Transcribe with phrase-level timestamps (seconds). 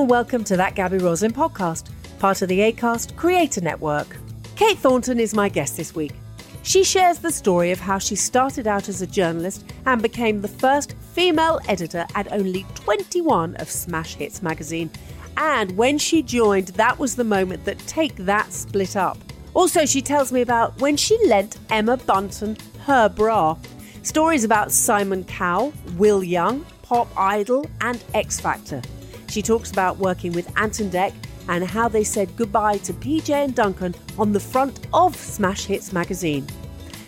[0.00, 4.16] And welcome to that Gaby Roslin podcast, part of the ACAST Creator Network.
[4.56, 6.14] Kate Thornton is my guest this week.
[6.62, 10.48] She shares the story of how she started out as a journalist and became the
[10.48, 14.90] first female editor at only 21 of Smash Hits magazine.
[15.36, 19.18] And when she joined, that was the moment that Take That split up.
[19.52, 22.56] Also, she tells me about when she lent Emma Bunton
[22.86, 23.54] her bra.
[24.02, 28.80] Stories about Simon Cowell, Will Young, Pop Idol, and X Factor.
[29.30, 31.14] She talks about working with Ant and Dec
[31.48, 35.92] and how they said goodbye to PJ and Duncan on the front of Smash Hits
[35.92, 36.46] magazine.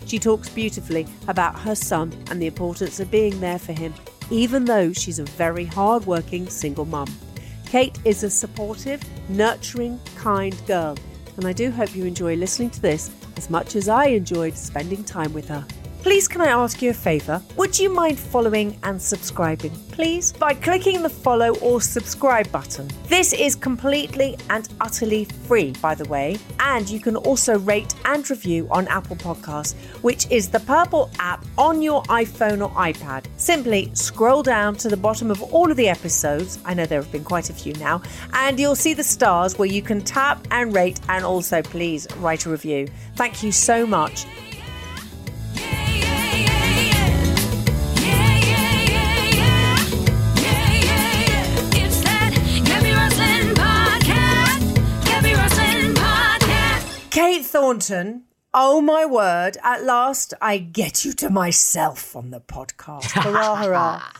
[0.05, 3.93] She talks beautifully about her son and the importance of being there for him,
[4.31, 7.07] even though she's a very hard-working single mum.
[7.65, 10.97] Kate is a supportive, nurturing, kind girl,
[11.35, 15.03] and I do hope you enjoy listening to this as much as I enjoyed spending
[15.03, 15.65] time with her.
[16.03, 17.41] Please, can I ask you a favour?
[17.55, 22.89] Would you mind following and subscribing, please, by clicking the follow or subscribe button?
[23.07, 28.29] This is completely and utterly free, by the way, and you can also rate and
[28.29, 33.23] review on Apple Podcasts, which is the purple app on your iPhone or iPad.
[33.37, 36.59] Simply scroll down to the bottom of all of the episodes.
[36.65, 38.01] I know there have been quite a few now,
[38.33, 42.45] and you'll see the stars where you can tap and rate, and also please write
[42.45, 42.89] a review.
[43.15, 44.25] Thank you so much.
[57.53, 63.11] Thornton, oh my word, at last I get you to myself on the podcast.
[63.23, 64.01] Hurrah, hurrah.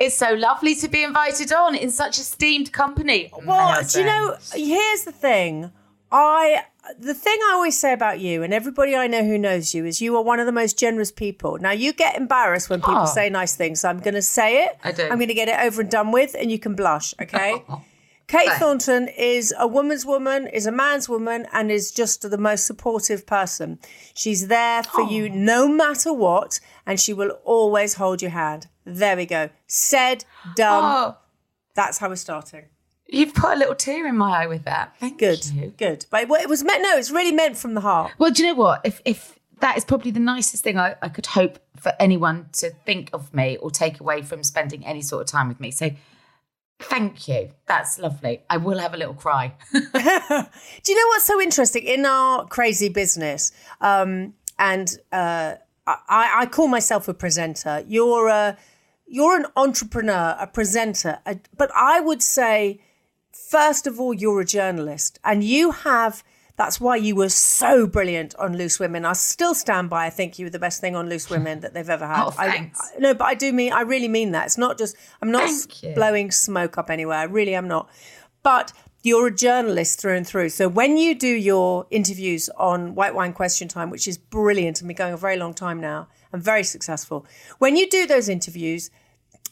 [0.00, 3.30] It's so lovely to be invited on in such esteemed company.
[3.46, 5.70] Well, do you know, here's the thing.
[6.10, 6.64] I
[6.98, 10.00] the thing I always say about you and everybody I know who knows you is
[10.02, 11.58] you are one of the most generous people.
[11.58, 13.14] Now you get embarrassed when people Oh.
[13.14, 14.78] say nice things, so I'm going to say it.
[14.82, 15.02] I do.
[15.04, 17.12] I'm going to get it over and done with, and you can blush.
[17.20, 17.62] Okay.
[18.26, 18.50] Kate.
[18.52, 23.26] Thornton is a woman's woman, is a man's woman, and is just the most supportive
[23.26, 23.78] person.
[24.14, 25.34] She's there for you oh.
[25.34, 28.68] no matter what, and she will always hold your hand.
[28.84, 29.50] There we go.
[29.66, 30.24] Said,
[30.56, 30.84] done.
[30.84, 31.16] Oh,
[31.74, 32.64] That's how we're starting.
[33.06, 34.96] you've put a little tear in my eye with that.
[34.98, 35.74] Thank Good, you.
[35.76, 36.06] good.
[36.10, 36.82] But it was meant.
[36.82, 38.12] No, it's really meant from the heart.
[38.18, 38.80] Well, do you know what?
[38.84, 42.70] If if that is probably the nicest thing I, I could hope for anyone to
[42.84, 45.70] think of me or take away from spending any sort of time with me.
[45.70, 45.90] So
[46.88, 47.50] thank you.
[47.66, 48.42] That's lovely.
[48.48, 49.54] I will have a little cry.
[49.72, 53.52] Do you know what's so interesting in our crazy business?
[53.80, 55.54] Um, and uh,
[55.86, 57.84] I, I call myself a presenter.
[57.86, 58.56] You're a
[59.06, 62.80] you're an entrepreneur, a presenter, a, but I would say
[63.32, 66.22] first of all you're a journalist, and you have.
[66.56, 69.04] That's why you were so brilliant on Loose Women.
[69.04, 70.06] I still stand by.
[70.06, 72.26] I think you were the best thing on Loose Women that they've ever had.
[72.26, 72.92] Oh, thanks.
[72.94, 74.46] I, no, but I do mean I really mean that.
[74.46, 75.94] It's not just I'm not Thank you.
[75.94, 77.18] blowing smoke up anywhere.
[77.18, 77.90] I really am not.
[78.44, 78.72] But
[79.02, 80.48] you're a journalist through and through.
[80.48, 84.88] So when you do your interviews on White Wine Question Time, which is brilliant and
[84.88, 87.26] been going a very long time now and very successful,
[87.58, 88.90] when you do those interviews,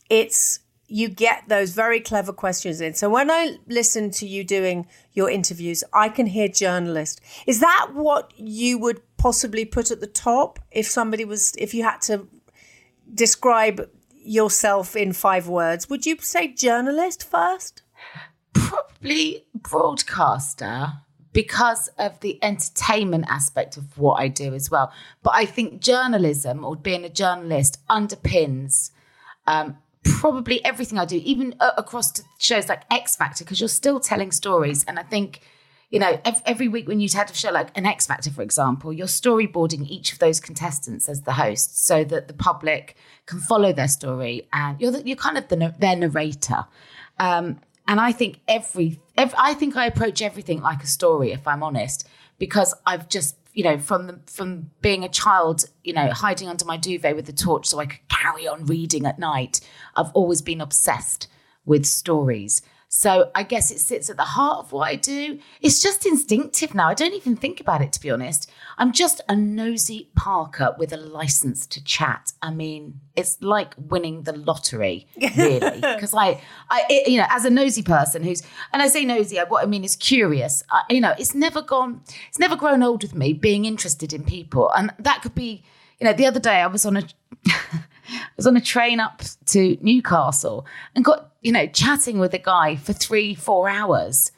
[0.09, 0.61] it's
[0.93, 2.95] you get those very clever questions in.
[2.95, 7.21] So when I listen to you doing your interviews, I can hear journalist.
[7.47, 11.83] Is that what you would possibly put at the top if somebody was if you
[11.83, 12.29] had to
[13.15, 15.89] describe yourself in five words?
[15.89, 17.83] Would you say journalist first?
[18.53, 20.93] probably broadcaster
[21.33, 24.93] because of the entertainment aspect of what I do as well.
[25.23, 28.91] But I think journalism or being a journalist underpins
[29.47, 34.01] um, probably everything I do, even uh, across shows like X Factor, because you're still
[34.01, 34.85] telling stories.
[34.85, 35.41] And I think,
[35.91, 38.43] you know, ev- every week when you'd had a show like an X Factor, for
[38.43, 42.97] example, you're storyboarding each of those contestants as the host so that the public
[43.27, 46.65] can follow their story and you're, the, you're kind of the, their narrator.
[47.19, 51.47] Um, and I think every, ev I think I approach everything like a story, if
[51.47, 52.09] I'm honest,
[52.39, 56.65] because I've just, you know, from the, from being a child, you know, hiding under
[56.65, 59.61] my duvet with a torch so I could carry on reading at night,
[59.95, 61.29] I've always been obsessed
[61.65, 62.63] with stories.
[62.95, 65.39] So I guess it sits at the heart of what I do.
[65.63, 66.89] It's just instinctive now.
[66.89, 68.51] I don't even think about it, to be honest.
[68.77, 72.35] I'm just a nosy Parker with a license to chat.
[72.43, 75.07] I mean, it's like winning the lottery,
[75.39, 75.81] really.
[75.81, 78.43] Because I, I, it- you know, as a nosy person who's,
[78.75, 80.63] and I say nosy, what I mean is curious.
[80.71, 84.23] I, you know, it's never gone, it's never grown old with me being interested in
[84.23, 85.65] people, and that could be,
[85.99, 87.03] you know, the other day I was on a.
[88.11, 92.39] I was on a train up to Newcastle and got, you know, chatting with a
[92.39, 94.33] guy for three, four hours.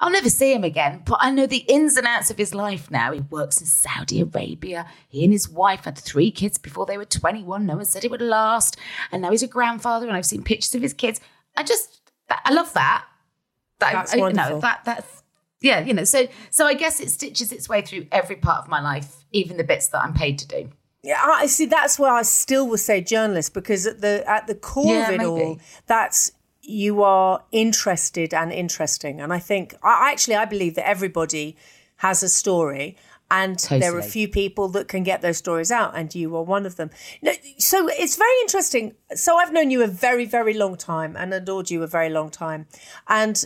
[0.00, 2.90] I'll never see him again, but I know the ins and outs of his life
[2.90, 3.12] now.
[3.12, 4.86] He works in Saudi Arabia.
[5.08, 7.64] He and his wife had three kids before they were 21.
[7.64, 8.76] No one said it would last.
[9.12, 11.20] And now he's a grandfather, and I've seen pictures of his kids.
[11.56, 13.04] I just, I love that.
[13.78, 14.50] that That's I- you wonderful.
[14.56, 15.22] know, that, that's,
[15.62, 18.68] yeah, you know, so so I guess it stitches its way through every part of
[18.68, 20.70] my life, even the bits that I'm paid to do.
[21.04, 21.66] Yeah, I see.
[21.66, 25.14] That's why I still would say journalist because at the at the core Yeah, of
[25.14, 25.28] it maybe.
[25.30, 29.20] all, that's you are interested and interesting.
[29.20, 31.56] And I think, I actually, I believe that everybody
[31.96, 32.96] has a story.
[33.30, 36.42] And there are a few people that can get those stories out, and you are
[36.42, 36.90] one of them.
[37.20, 38.94] No, so it's very interesting.
[39.14, 42.30] So I've known you a very, very long time and adored you a very long
[42.30, 42.66] time.
[43.08, 43.42] And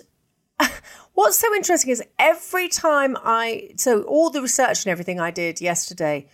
[1.14, 5.60] what's so interesting is every time I, so all the research and everything I did
[5.60, 6.26] yesterday,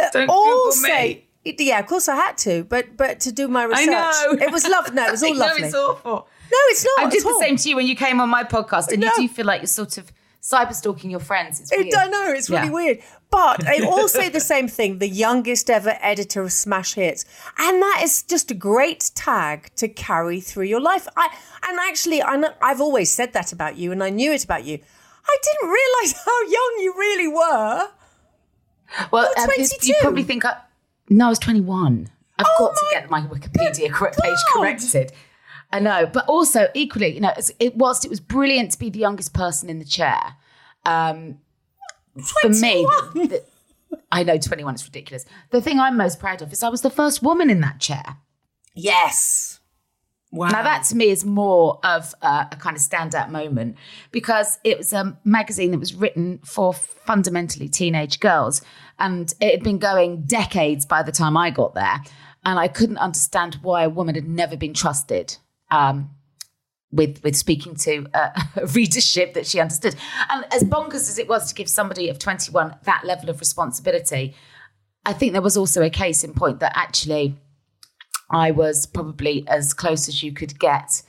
[0.00, 0.88] that don't all Google me.
[0.88, 4.32] say, yeah, of course I had to, but but to do my I research, know.
[4.46, 4.94] it was lovely.
[4.94, 5.62] No, it was all I know lovely.
[5.64, 6.28] it's awful.
[6.52, 7.06] No, it's not.
[7.06, 7.40] I did the all.
[7.40, 9.08] same to you when you came on my podcast, and No.
[9.16, 10.12] you do feel like you're sort of
[10.42, 11.58] cyber stalking your friends.
[11.60, 11.90] It's I weird.
[11.90, 12.30] don't know.
[12.30, 12.72] It's really Yeah.
[12.72, 12.98] weird.
[13.30, 17.24] But they all say the same thing the youngest ever editor of Smash Hits.
[17.58, 21.08] And that is just a great tag to carry through your life.
[21.16, 21.30] I
[21.68, 24.62] And actually, I know, I've always said that about you, and I knew it about
[24.64, 24.78] you.
[25.28, 27.88] I didn't realize how young you really were.
[29.10, 29.48] Well, um,
[29.82, 30.56] you probably think I.
[31.08, 32.08] No, I was 21.
[32.38, 35.12] I've Oh got to get my Wikipedia correct page corrected.
[35.72, 38.98] I know, but also equally, you know, it, whilst it was brilliant to be the
[39.00, 40.20] youngest person in the chair,
[40.84, 41.38] um,
[42.42, 43.44] for me, the, the-
[44.12, 45.24] I know 21 is ridiculous.
[45.50, 48.16] The thing I'm most proud of is I was the first woman in that chair.
[48.74, 49.55] Yes.
[50.36, 50.48] Wow.
[50.48, 53.76] Now, that to me is more of a, a kind of standout moment
[54.10, 58.60] because it was a magazine that was written for fundamentally teenage girls.
[58.98, 62.02] And it had been going decades by the time I got there.
[62.44, 65.38] And I couldn't understand why a woman had never been trusted
[65.70, 66.10] um,
[66.92, 69.96] with, with speaking to a, a readership that she understood.
[70.28, 74.34] And as bonkers as it was to give somebody of 21 that level of responsibility,
[75.06, 77.36] I think there was also a case in point that actually
[78.30, 81.02] I was probably as close as you could get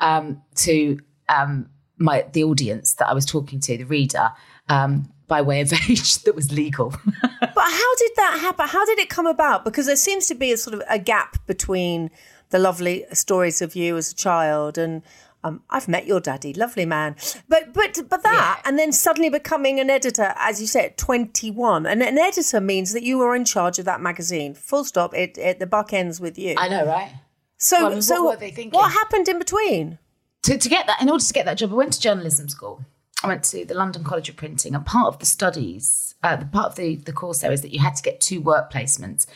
[0.00, 0.98] um, to
[1.28, 1.68] um,
[1.98, 4.30] my the audience that I was talking to, the reader,
[4.68, 6.94] um, by way of age that was legal.
[7.40, 8.68] But how did that happen?
[8.68, 9.64] How did it come about?
[9.64, 12.10] Because there seems to be a sort of a gap between
[12.50, 15.02] the lovely stories of you as a child and
[15.46, 17.16] um, I've met your daddy, lovely man.
[17.48, 18.68] But but but that Yeah.
[18.68, 21.86] and then suddenly becoming an editor, as you said, at twenty one.
[21.86, 24.54] And an editor means that you are in charge of that magazine.
[24.54, 25.14] Full stop.
[25.14, 26.54] It, it the buck ends with you.
[26.58, 27.12] I know, right?
[27.58, 28.78] so well, what so were they thinking?
[28.78, 29.98] what happened in between?
[30.42, 32.84] to, to get that, in order to get that job, I went to journalism school.
[33.24, 36.44] I went to the London College of Printing, and part of the studies, uh, the
[36.46, 39.26] part of the, the course there is that you had to get two work placements,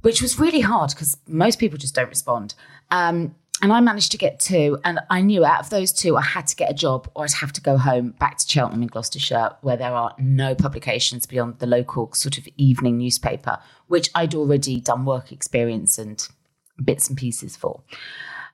[0.00, 2.54] which was really hard because most people just don't respond.
[2.90, 6.22] Um, and I managed to get two, and I knew out of those two, I
[6.22, 8.88] had to get a job or I'd have to go home back to Cheltenham in
[8.88, 14.34] Gloucestershire, where there are no publications beyond the local sort of evening newspaper, which I'd
[14.34, 16.26] already done work experience and
[16.84, 17.82] bits and pieces for.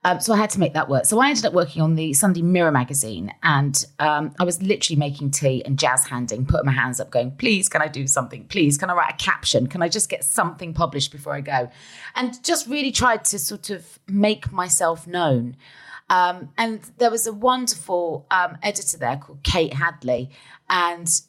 [0.02, 1.04] Um, so I had to make that work.
[1.04, 4.98] So I ended up working on the Sunday Mirror magazine, and um, I was literally
[4.98, 8.46] making tea and jazz handing, putting my hands up, going, "Please, can I do something?
[8.46, 9.66] Please, can I write a caption?
[9.66, 11.70] Can I just get something published before I go?"
[12.14, 15.56] And just really tried to sort of make myself known.
[16.08, 20.30] Um, and there was a wonderful um, editor there called Kate Hadley,
[20.70, 21.20] and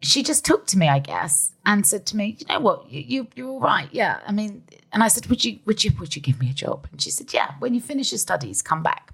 [0.00, 2.90] she just took to me, I guess, and said to me, "You know what?
[2.90, 4.62] You, you you're all right, yeah." I mean,
[4.92, 7.10] and I said, "Would you would you would you give me a job?" And she
[7.10, 7.52] said, "Yeah.
[7.58, 9.12] When you finish your studies, come back,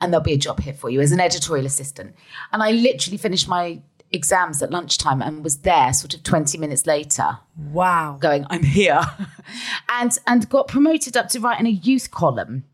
[0.00, 2.14] and there'll be a job here for you as an editorial assistant."
[2.52, 3.80] And I literally finished my
[4.12, 8.18] exams at lunchtime and was there sort of 20 minutes later Wow.
[8.20, 9.00] going i'm here
[9.88, 12.64] and and got promoted up to writing a youth column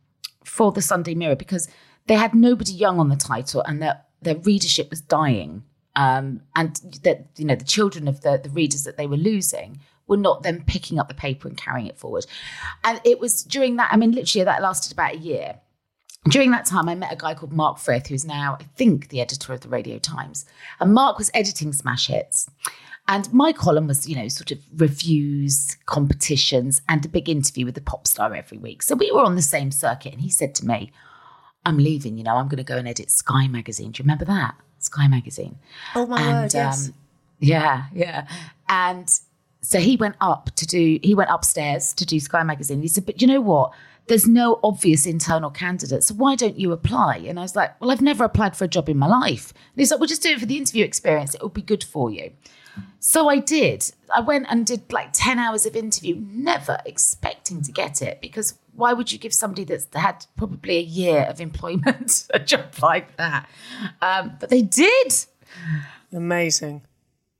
[0.44, 1.68] for the sunday mirror because
[2.06, 5.62] they had nobody young on the title and their their readership was dying
[5.96, 9.80] um, and that you know the children of the the readers that they were losing
[10.06, 12.26] were not then picking up the paper and carrying it forward
[12.84, 15.56] and it was during that i mean literally that lasted about a year
[16.28, 19.20] during that time, I met a guy called Mark Frith, who's now, I think, the
[19.20, 20.44] editor of the Radio Times.
[20.80, 22.50] And Mark was editing Smash Hits.
[23.06, 27.76] And my column was, you know, sort of reviews, competitions, and a big interview with
[27.76, 28.82] the pop star every week.
[28.82, 30.14] So we were on the same circuit.
[30.14, 30.90] And he said to me,
[31.64, 32.18] I'm leaving.
[32.18, 33.92] You know, I'm going to go and edit Sky magazine.
[33.92, 35.56] Do you remember that Sky magazine?
[35.94, 36.88] Oh my word, yes.
[36.88, 36.94] um,
[37.38, 38.28] yeah, yeah.
[38.68, 39.08] And
[39.66, 42.82] so he went up to do, he went upstairs to do Sky Magazine.
[42.82, 43.72] He said, But you know what?
[44.06, 46.04] There's no obvious internal candidate.
[46.04, 47.16] So why don't you apply?
[47.26, 49.52] And I was like, Well, I've never applied for a job in my life.
[49.52, 51.34] And he's like, Well, just do it for the interview experience.
[51.34, 52.30] It will be good for you.
[53.00, 53.90] So I did.
[54.14, 58.54] I went and did like 10 hours of interview, never expecting to get it because
[58.76, 63.16] why would you give somebody that's had probably a year of employment a job like
[63.16, 63.48] that?
[64.00, 65.12] Um, but they did.
[66.12, 66.82] Amazing.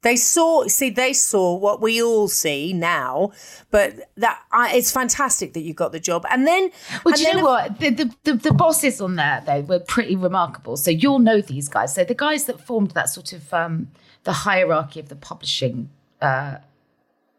[0.03, 3.33] They saw, see, they saw what we all see now,
[3.73, 6.25] but that I, it's fantastic that you got the job.
[6.31, 6.71] And then,
[7.05, 7.81] Well, and do you then know what?
[7.81, 10.77] The, the, the, the bosses on there, though, were pretty remarkable.
[10.77, 11.95] So you'll know these guys.
[11.95, 13.89] So the guys that formed that sort of um,
[14.23, 15.91] the hierarchy of the publishing
[16.21, 16.59] uh,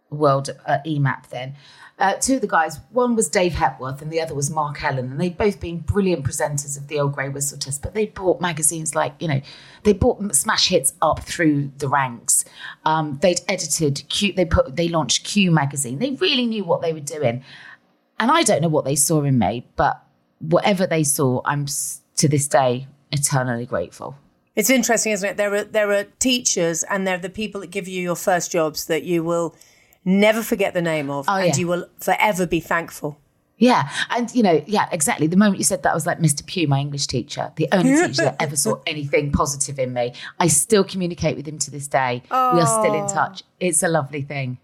[0.09, 1.55] world at EMAP then.
[1.99, 5.11] Uh, two of the guys, one was Dave Hepworth and the other was Mark Ellen,
[5.11, 7.81] and they'd both been brilliant presenters of the old Grey Whistle Test.
[7.81, 9.41] But they bought magazines like, you know,
[9.81, 12.45] they bought smash hits up through the ranks.
[12.85, 15.97] Um, they'd edited Q, they put, they launched Q magazine.
[15.97, 17.43] They really knew what they were doing.
[18.19, 20.03] And I don't know what they saw in me, but
[20.39, 21.65] whatever they saw, I'm
[22.17, 24.15] to this day eternally grateful.
[24.55, 25.37] It's interesting, isn't it?
[25.37, 28.85] There are there are teachers and they're the people that give you your first jobs
[28.85, 29.55] that you will
[30.07, 31.55] never forget the name of, and yeah.
[31.55, 33.19] you will forever be thankful.
[33.57, 33.89] Yeah.
[34.11, 35.27] And, you know, yeah, exactly.
[35.27, 36.45] The moment you said that, I was like, Mr.
[36.45, 40.13] Pugh, my English teacher, the only teacher that ever saw anything positive in me.
[40.39, 42.21] I still communicate with him to this day.
[42.29, 43.43] We are still in touch.
[43.59, 44.59] It's a lovely thing.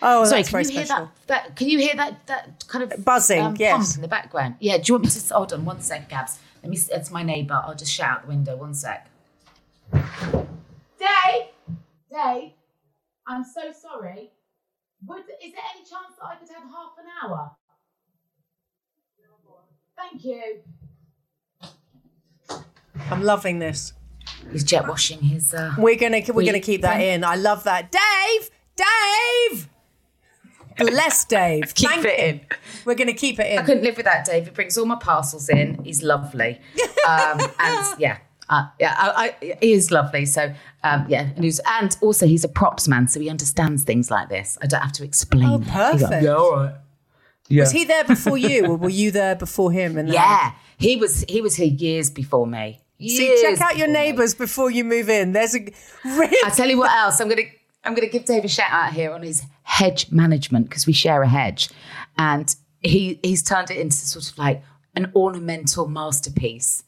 [0.00, 1.56] Oh, Sorry, can very you hear that, that?
[1.56, 2.24] Can you hear that?
[2.28, 3.96] That kind of Buzzing, um, yes.
[3.96, 4.54] in the background.
[4.60, 4.76] Yeah.
[4.76, 6.38] Do you want me to hold on one sec, Gabs?
[6.62, 6.78] Let me.
[6.92, 7.60] It's my neighbour.
[7.64, 8.56] I'll just shout out the window.
[8.56, 9.10] One sec.
[9.92, 11.48] Dave,
[12.12, 12.52] Dave,
[13.26, 14.30] I'm so sorry.
[15.06, 17.52] Would, is there any chance that I could have half an hour?
[19.96, 20.60] Thank you.
[23.10, 23.92] I'm loving this.
[24.52, 25.52] He's jet washing his.
[25.52, 27.24] Uh, We're gonna we're gonna keep that in.
[27.24, 28.50] I love that, Dave.
[28.76, 29.68] Dave.
[30.76, 31.74] Bless Dave.
[31.74, 32.34] Keep Thank it him.
[32.36, 32.46] in.
[32.84, 33.58] We're gonna keep it in.
[33.58, 34.44] I couldn't live without Dave.
[34.44, 35.82] He brings all my parcels in.
[35.84, 36.60] He's lovely.
[37.08, 38.18] Um, and yeah,
[38.50, 40.24] uh, yeah, I, I, he is lovely.
[40.26, 40.52] So
[40.84, 44.28] um, yeah, and, he's, and also he's a props man, so he understands things like
[44.28, 44.56] this.
[44.62, 45.44] I don't have to explain.
[45.44, 45.64] Oh, it.
[45.64, 46.22] He's like, perfect.
[46.24, 46.74] yeah, all right.
[47.48, 47.62] Yeah.
[47.62, 49.96] Was he there before you, or were you there before him?
[49.96, 51.24] And then- Yeah, he was.
[51.28, 52.80] He was here years before me.
[53.00, 54.06] See, Years check out your before me.
[54.10, 55.32] neighbours before you move in.
[55.32, 55.60] There's a
[56.04, 57.20] really I tell you what else.
[57.20, 57.42] I'm gonna
[57.84, 61.22] I'm gonna give Dave a shout out here on his hedge management because we share
[61.22, 61.70] a hedge,
[62.18, 64.62] and he he's turned it into sort of like
[64.96, 66.82] an ornamental masterpiece.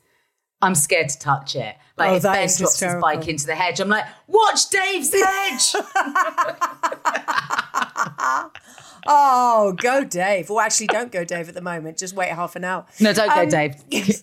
[0.62, 1.74] I'm scared to touch it.
[1.96, 3.08] Like Oh, if Ben drops hysterical.
[3.08, 5.74] his bike into the hedge, I'm like, watch Dave's hedge.
[9.06, 10.50] Oh, go Dave.
[10.50, 11.96] Well, actually, don't go Dave at the moment.
[11.96, 12.84] Just wait half an hour.
[13.00, 13.76] no, don't go, Um, Dave.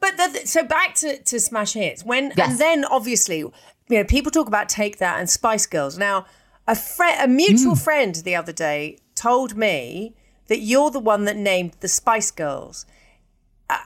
[0.00, 2.04] But the, so back to, to smash hits.
[2.04, 2.50] When Yes.
[2.50, 3.52] and then obviously, you
[3.88, 5.96] know, people talk about Take That and Spice Girls.
[5.96, 6.26] Now,
[6.66, 7.82] a friend, a mutual Mm.
[7.82, 10.14] friend the other day told me
[10.48, 12.84] that you're the one that named the Spice Girls.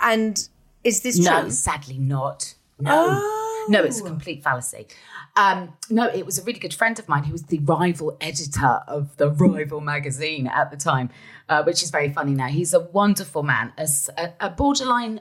[0.00, 0.48] And
[0.84, 1.50] is this No, true?
[1.50, 2.54] sadly not.
[2.78, 3.38] No.
[3.68, 4.88] No, it's a complete fallacy.
[5.36, 8.80] Um, no, it was a really good friend of mine who was the rival editor
[8.88, 11.10] of the rival magazine at the time,
[11.48, 12.48] uh, which is very funny now.
[12.48, 13.72] He's a wonderful man,
[14.40, 15.20] a borderline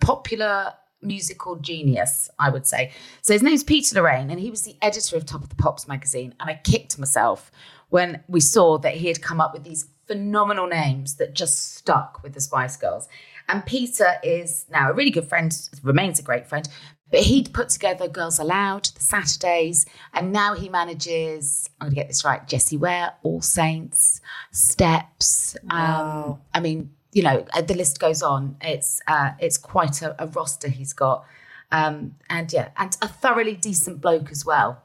[0.00, 2.92] popular musical genius, I would say.
[3.22, 5.88] So his name's Peter Loraine, and he was the editor of Top of the Pops
[5.88, 6.34] magazine.
[6.38, 7.50] And I kicked myself
[7.88, 12.22] when we saw that he had come up with these phenomenal names that just stuck
[12.22, 13.08] with the Spice Girls.
[13.50, 15.52] And Peter is now a really good friend,
[15.82, 16.68] remains a great friend,
[17.10, 21.96] but he'd put together Girls Aloud, the Saturdays, and now he manages, I'm going to
[21.96, 24.20] get this right, Jessie Ware, All Saints,
[24.52, 25.56] Steps.
[25.68, 28.56] Um, I mean, you know, uh, the list goes on.
[28.60, 31.24] It's uh, it's quite a, a roster he's got.
[31.72, 34.82] Um, and yeah, and a thoroughly decent bloke as well.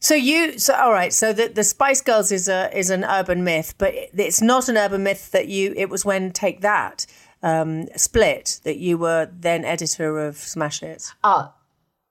[0.00, 1.12] So you, so all right.
[1.12, 4.78] So the the Spice Girls is a is an urban myth, but it's not an
[4.78, 5.74] urban myth that you.
[5.76, 7.06] It was when Take That
[7.42, 11.14] um, split that you were then editor of Smash Hits.
[11.24, 11.52] Oh,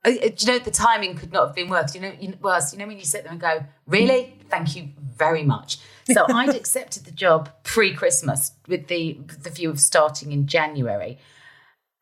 [0.03, 1.93] uh, uh, do you know the timing could not have been worse?
[1.93, 2.73] You know, you, worse.
[2.73, 4.35] You know when you sit there and go, "Really?
[4.49, 5.77] Thank you very much."
[6.11, 11.19] So I'd accepted the job pre-Christmas with the the view of starting in January,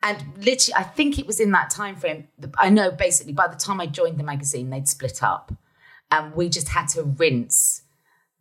[0.01, 2.29] and literally, I think it was in that time frame.
[2.57, 5.51] I know basically by the time I joined the magazine, they'd split up,
[6.09, 7.83] and we just had to rinse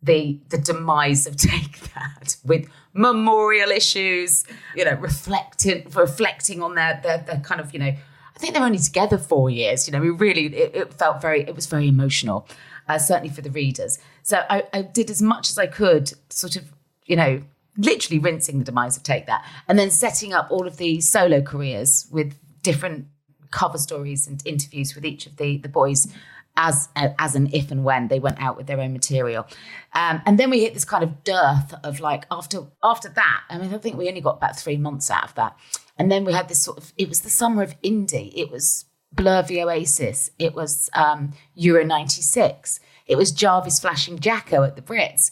[0.01, 2.69] the the demise of Take That with
[2.99, 4.43] memorial issues,
[4.75, 7.93] you know, reflecting reflecting on their their, their kind of you know.
[8.35, 9.87] I think they're only together four years.
[9.87, 12.47] You know, we really it, it felt very it was very emotional,
[12.87, 13.99] uh, certainly for the readers.
[14.23, 16.71] So I, I did as much as I could, sort of
[17.05, 17.41] you know
[17.77, 21.41] literally rinsing the demise of Take That, and then setting up all of the solo
[21.41, 23.07] careers with different
[23.51, 26.13] cover stories and interviews with each of the the boys
[26.59, 29.47] as as an if and when they went out with their own material,
[29.93, 33.43] um, and then we hit this kind of dearth of like after after that.
[33.49, 35.57] I mean, I think we only got about three months out of that,
[35.97, 36.93] and then we had this sort of.
[36.97, 38.33] It was the summer of indie.
[38.35, 40.31] It was Blur v Oasis.
[40.37, 42.81] It was um, Euro '96.
[43.07, 45.31] It was Jarvis flashing Jacko at the Brits,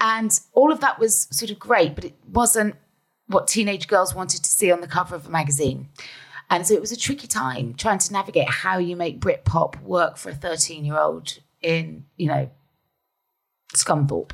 [0.00, 2.74] and all of that was sort of great, but it wasn't
[3.28, 5.88] what teenage girls wanted to see on the cover of a magazine.
[6.50, 10.16] And so it was a tricky time trying to navigate how you make Britpop work
[10.16, 12.50] for a 13 year old in, you know,
[13.74, 14.32] Scunthorpe.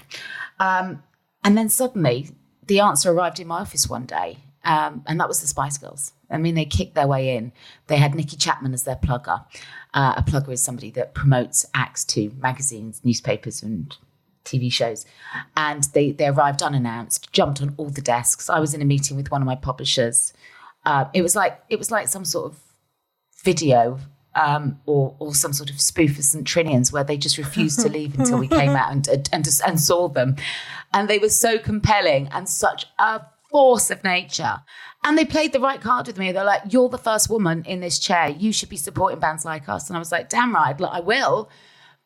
[0.58, 1.02] Um,
[1.44, 2.30] and then suddenly
[2.66, 6.12] the answer arrived in my office one day, um, and that was the Spice Girls.
[6.30, 7.52] I mean, they kicked their way in.
[7.88, 9.44] They had Nikki Chapman as their plugger.
[9.92, 13.96] Uh, a plugger is somebody that promotes acts to magazines, newspapers, and
[14.44, 15.04] TV shows.
[15.56, 18.48] And they, they arrived unannounced, jumped on all the desks.
[18.48, 20.32] I was in a meeting with one of my publishers.
[20.84, 22.58] Uh, it was like it was like some sort of
[23.44, 23.98] video
[24.34, 27.88] um, or or some sort of spoof of St Trinian's where they just refused to
[27.88, 30.36] leave until we came out and and, and, and saw them,
[30.92, 34.60] and they were so compelling and such a force of nature.
[35.02, 36.30] And they played the right card with me.
[36.32, 38.28] They're like, "You're the first woman in this chair.
[38.28, 41.00] You should be supporting bands like us." And I was like, "Damn right, look, I
[41.00, 41.50] will."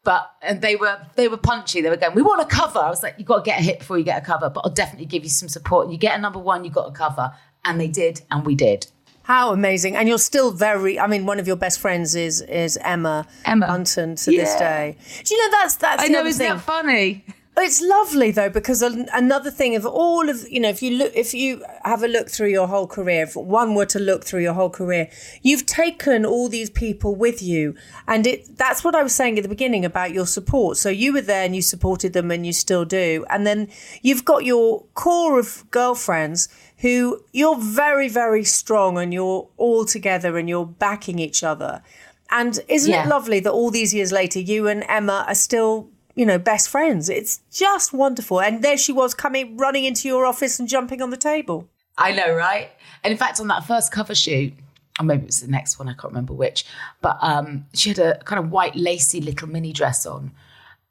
[0.04, 1.80] But and they were they were punchy.
[1.80, 3.62] They were going, "We want a cover." I was like, "You got to get a
[3.62, 5.86] hit before you get a cover." But I'll definitely give you some support.
[5.86, 7.32] And You get a number one, you got a cover,
[7.64, 8.86] and they did, and we did.
[9.24, 9.96] How amazing!
[9.96, 11.00] And you're still very.
[11.00, 13.66] I mean, one of your best friends is is Emma Emma.
[13.66, 14.96] Bunton to this day.
[15.24, 16.54] Do you know that's that's I know, isn't thing.
[16.54, 17.24] that funny?
[17.56, 21.32] It's lovely though because another thing of all of you know if you look if
[21.32, 24.54] you have a look through your whole career if one were to look through your
[24.54, 25.08] whole career
[25.40, 27.76] you've taken all these people with you
[28.08, 31.12] and it that's what I was saying at the beginning about your support so you
[31.12, 33.68] were there and you supported them and you still do and then
[34.02, 40.36] you've got your core of girlfriends who you're very very strong and you're all together
[40.38, 41.82] and you're backing each other
[42.30, 43.04] and isn't Yeah.
[43.04, 46.68] it lovely that all these years later you and Emma are still you know, best
[46.68, 47.08] friends.
[47.08, 48.40] It's just wonderful.
[48.40, 51.68] And there she was coming, running into your office and jumping on the table.
[51.98, 52.70] I know, right?
[53.02, 54.52] And in fact, on that first cover shoot,
[55.00, 56.66] or maybe it was the next one, I can't remember which,
[57.00, 60.30] but um, she had a kind of white lacy little mini dress on.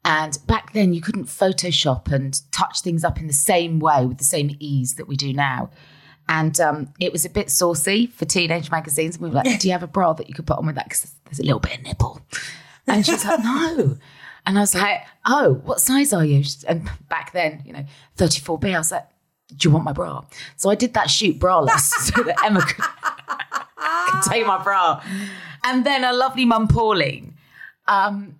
[0.04, 4.18] And back then, you couldn't Photoshop and touch things up in the same way with
[4.18, 5.70] the same ease that we do now.
[6.28, 9.16] And um, it was a bit saucy for teenage magazines.
[9.16, 10.74] And we were like, Do you have a bra that you could put on with
[10.74, 10.86] that?
[10.86, 12.20] Because there's a little bit of nipple.
[12.86, 13.96] And she's like, No.
[14.46, 16.44] And I was like, Oh, what size are you?
[16.68, 17.84] And back then, you know,
[18.16, 19.06] 34B, I was like,
[19.56, 20.24] Do you want my bra?
[20.56, 22.84] So I did that shoot braless so that Emma could,
[24.12, 25.02] could take my bra.
[25.62, 27.34] And then a lovely mum, Pauline,
[27.86, 28.38] um,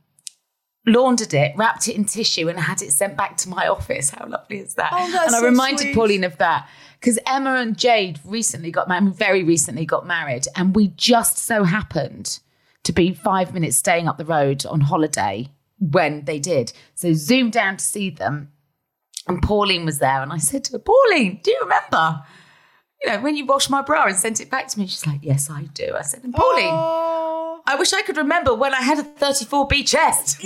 [0.86, 4.10] laundered it, wrapped it in tissue, and had it sent back to my office.
[4.10, 4.90] How lovely is that?
[4.92, 5.94] Oh, and I so reminded sweet.
[5.94, 6.68] Pauline of that
[7.04, 11.64] because Emma and Jade recently got married, very recently got married, and we just so
[11.64, 12.40] happened
[12.82, 16.72] to be five minutes staying up the road on holiday when they did.
[16.94, 18.52] So zoomed down to see them,
[19.28, 22.24] and Pauline was there, and I said to her, Pauline, do you remember?
[23.02, 25.20] You know, when you washed my bra and sent it back to me, she's like,
[25.22, 25.92] Yes, I do.
[25.94, 26.64] I said, and Pauline,
[27.66, 30.40] I wish I could remember when I had a 34B chest.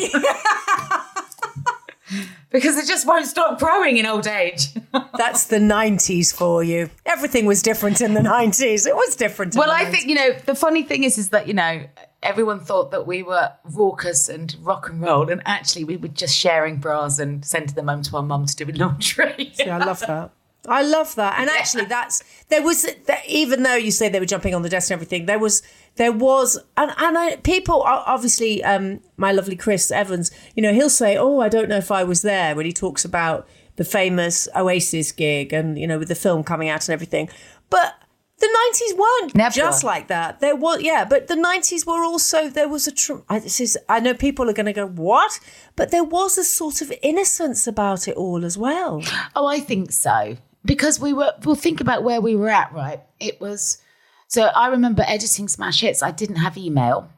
[2.50, 4.68] because it just won't stop growing in old age.
[5.16, 6.90] That's the 90s for you.
[7.04, 8.86] Everything was different in the 90s.
[8.86, 9.56] It was different.
[9.56, 9.90] well, I 90s.
[9.90, 11.84] think, you know, the funny thing is, is that, you know,
[12.22, 16.36] everyone thought that we were raucous and rock and roll, and actually we were just
[16.36, 19.52] sharing bras and sending them home to our mum to do laundry.
[19.58, 20.30] Yeah, I love that.
[20.68, 21.38] I love that.
[21.38, 24.68] And actually, that's there was that, even though you say they were jumping on the
[24.68, 25.62] desk and everything, there was
[25.96, 30.30] there was and and I, people obviously um, my lovely Chris Evans.
[30.54, 33.04] You know, he'll say, "Oh, I don't know if I was there" when he talks
[33.04, 37.28] about the famous Oasis gig and you know with the film coming out and everything,
[37.70, 37.94] but.
[38.40, 39.52] The nineties weren't Never.
[39.52, 40.38] just like that.
[40.38, 42.92] There was, yeah, but the nineties were also there was a.
[42.92, 45.40] Tr- I, this is, I know people are going to go what,
[45.74, 49.02] but there was a sort of innocence about it all as well.
[49.34, 50.36] Oh, I think so.
[50.64, 53.00] Because we were, well, think about where we were at, right?
[53.20, 53.80] It was,
[54.26, 56.02] so I remember editing Smash Hits.
[56.02, 57.10] I didn't have email.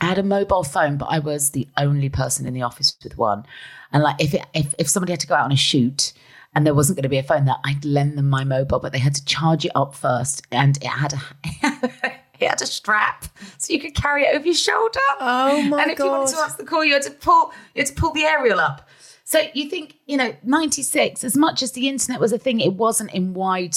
[0.00, 3.18] I had a mobile phone, but I was the only person in the office with
[3.18, 3.44] one.
[3.92, 6.12] And like, if, it, if, if somebody had to go out on a shoot
[6.54, 8.92] and there wasn't going to be a phone there, I'd lend them my mobile, but
[8.92, 10.46] they had to charge it up first.
[10.50, 11.20] And it had a,
[12.40, 13.26] it had a strap
[13.58, 15.00] so you could carry it over your shoulder.
[15.20, 15.82] Oh my god!
[15.82, 17.94] And if you wanted to answer the call, you had to pull, you had to
[17.94, 18.88] pull the aerial up.
[19.30, 22.72] So you think, you know, 96, as much as the internet was a thing, it
[22.72, 23.76] wasn't in wide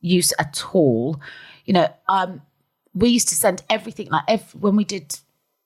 [0.00, 1.20] use at all.
[1.66, 2.42] You know, um,
[2.94, 5.20] we used to send everything like ev- when we did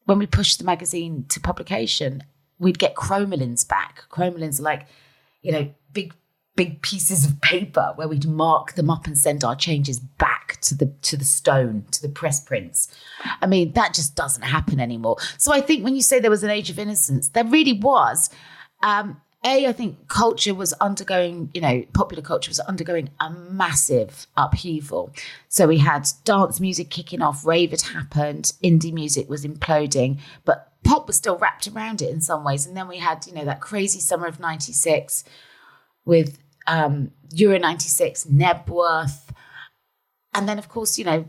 [0.04, 2.24] when we pushed the magazine to publication,
[2.58, 4.02] we'd get Cromalins back.
[4.10, 4.86] Cromalins are like,
[5.40, 6.12] you know, big
[6.54, 10.74] big pieces of paper where we'd mark them up and send our changes back to
[10.74, 12.94] the to the stone to the press prints
[13.40, 16.42] i mean that just doesn't happen anymore so i think when you say there was
[16.42, 18.28] an age of innocence there really was
[18.82, 24.26] um a i think culture was undergoing you know popular culture was undergoing a massive
[24.36, 25.12] upheaval
[25.48, 30.72] so we had dance music kicking off rave had happened indie music was imploding but
[30.84, 33.44] pop was still wrapped around it in some ways and then we had you know
[33.44, 35.24] that crazy summer of 96
[36.04, 39.28] with um, Euro 96, Knebworth.
[40.34, 41.26] And then, of course, you know,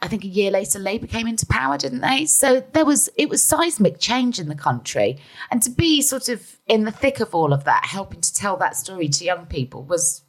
[0.00, 2.24] I think a year later, Labour came into power, didn't they?
[2.24, 5.18] So there was, it was seismic change in the country.
[5.50, 8.56] And to be sort of in the thick of all of that, helping to tell
[8.58, 10.22] that story to young people was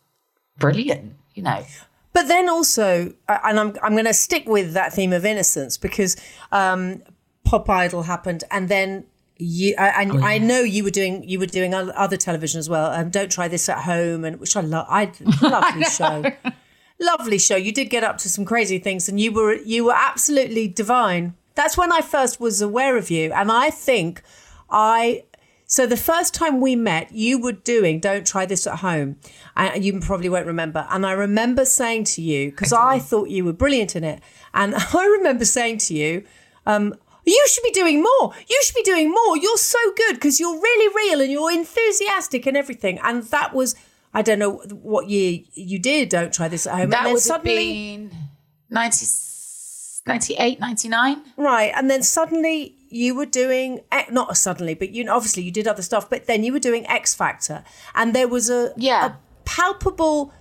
[0.58, 1.66] brilliant, you know.
[2.14, 5.78] But then also, uh, and I'm I'm going to stick with that theme of innocence
[5.78, 6.18] because
[6.52, 7.04] um,
[7.46, 9.06] Pop Idol happened, and then
[9.38, 12.92] you I, and I know you were doing you were doing other television as well.
[12.92, 14.88] Um, Don't try this at home, and which I love.
[14.90, 15.06] I
[15.42, 16.24] love lovely show,
[17.00, 17.56] lovely show.
[17.56, 21.36] You did get up to some crazy things, and you were you were absolutely divine.
[21.56, 24.22] That's when I first was aware of you, and I think
[24.70, 25.24] I
[25.66, 29.18] so the first time we met, you were doing "Don't Try This at Home,"
[29.56, 30.88] and you probably won't remember.
[30.90, 34.22] And I remember saying to you because I, thought you were brilliant in it,
[34.54, 36.24] and I remember saying to you,
[36.66, 38.34] um, "You should be doing more.
[38.48, 39.38] You should be doing more.
[39.38, 43.76] You're so good because you're really real and you're enthusiastic and everything." And that was
[44.14, 46.10] I don't know what year you did.
[46.10, 46.90] Don't try this at home.
[46.90, 48.18] That and then would suddenly, have been
[48.70, 49.06] 90,
[50.08, 51.22] 98, 99.
[51.38, 55.84] Right, and then suddenly you were doing not suddenly, but you obviously you did other
[55.84, 56.10] stuff.
[56.10, 59.06] But then you were doing X Factor, and there was a Yeah.
[59.06, 59.14] a
[59.46, 60.34] palpable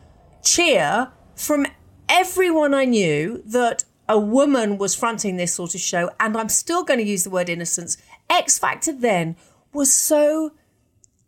[0.43, 1.67] cheer from
[2.09, 6.11] everyone I knew that a woman was fronting this sort of show.
[6.19, 7.99] And I'm still going to use the word innocence.
[8.31, 9.37] X Factor then
[9.75, 10.53] was so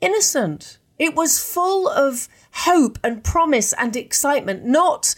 [0.01, 0.79] innocent.
[1.01, 5.15] It was full of hope and promise and excitement, not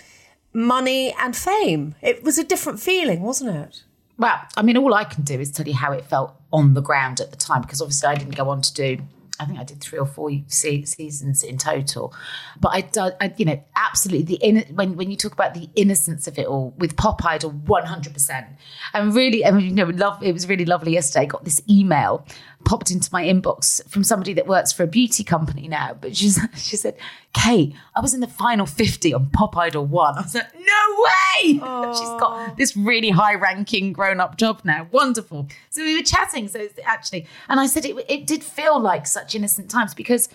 [0.55, 1.95] money and fame.
[2.01, 3.83] It was a different feeling, wasn't it?
[4.16, 6.83] Well, I mean, all I can do is tell you how it felt on the
[6.83, 8.99] ground at the time, because obviously I didn't go on to do.
[9.40, 12.14] I think I did three or four se- seasons in total,
[12.61, 15.68] but I, do, I you know, absolutely the in, when when you talk about the
[15.75, 18.47] innocence of it all with Pop Idol, one hundred percent,
[18.95, 20.23] and really, I mean, you know, love.
[20.23, 21.23] It was really lovely yesterday.
[21.23, 22.25] I got this email
[22.64, 26.40] popped into my inbox from somebody that works for a beauty company now, but she's
[26.57, 26.96] she said,
[27.33, 31.05] "Kate, I was in the final fifty on Pop Idol one." I was like, "No
[31.05, 31.53] way!"
[31.92, 34.88] She's got this really high-ranking grown-up job now.
[34.92, 35.48] Wonderful.
[35.70, 36.48] So we were chatting.
[36.48, 40.29] So it's actually, and I said it, it did feel like such innocent times because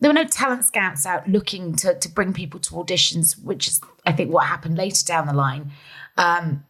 [0.00, 3.80] there were no talent scouts out looking to to bring people to auditions, which is
[4.06, 5.72] I think what happened later down the line.
[6.16, 6.64] Um,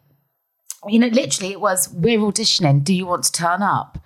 [0.88, 2.84] you know, literally, it was we're auditioning.
[2.84, 3.98] Do you want to turn up?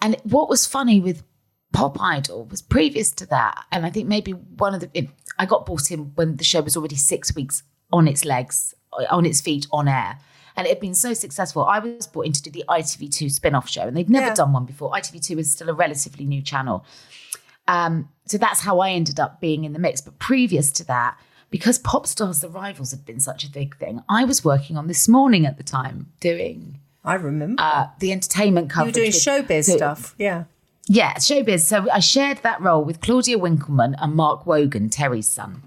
[0.00, 1.22] And what was funny with
[1.72, 5.46] Pop Idol was previous to that, and I think maybe one of the it, I
[5.46, 8.74] got brought in when the show was already six weeks on its legs,
[9.10, 10.18] on its feet, on air.
[10.56, 11.64] And it had been so successful.
[11.64, 14.34] I was brought in to do the ITV2 spin off show, and they'd never Yeah.
[14.34, 14.90] done one before.
[14.92, 16.84] ITV2 was still a relatively new channel.
[17.68, 20.00] Um, so that's how I ended up being in the mix.
[20.00, 21.18] But previous to that,
[21.50, 24.86] because Pop Stars The Rivals had been such a big thing, I was working on
[24.86, 27.62] This Morning at the time, doing I remember.
[27.62, 29.06] uh, the entertainment company.
[29.06, 29.26] you coverage.
[29.26, 30.14] were doing with- showbiz so- stuff.
[30.18, 30.44] Yeah.
[30.88, 31.60] Yeah, showbiz.
[31.60, 35.62] So I shared that role with Claudia Winkleman and Mark Wogan, Terry's son.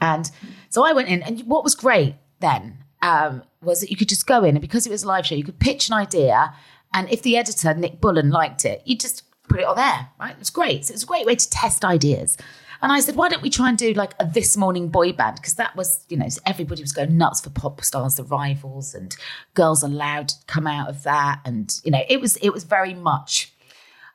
[0.00, 0.30] And
[0.68, 4.26] so I went in, and what was great then um, was that you could just
[4.28, 6.54] go in, and because it was a live show, you could pitch an idea,
[6.94, 10.32] and if the editor Nick Bullen liked it, you just put it on there, right?
[10.32, 10.84] It was great.
[10.84, 12.36] So it was a great way to test ideas.
[12.80, 15.36] And I said, why don't we try and do like a this morning boy band?
[15.36, 19.16] Because that was, you know, everybody was going nuts for pop stars, the rivals, and
[19.54, 22.94] Girls Aloud to come out of that, and you know, it was it was very
[22.94, 23.52] much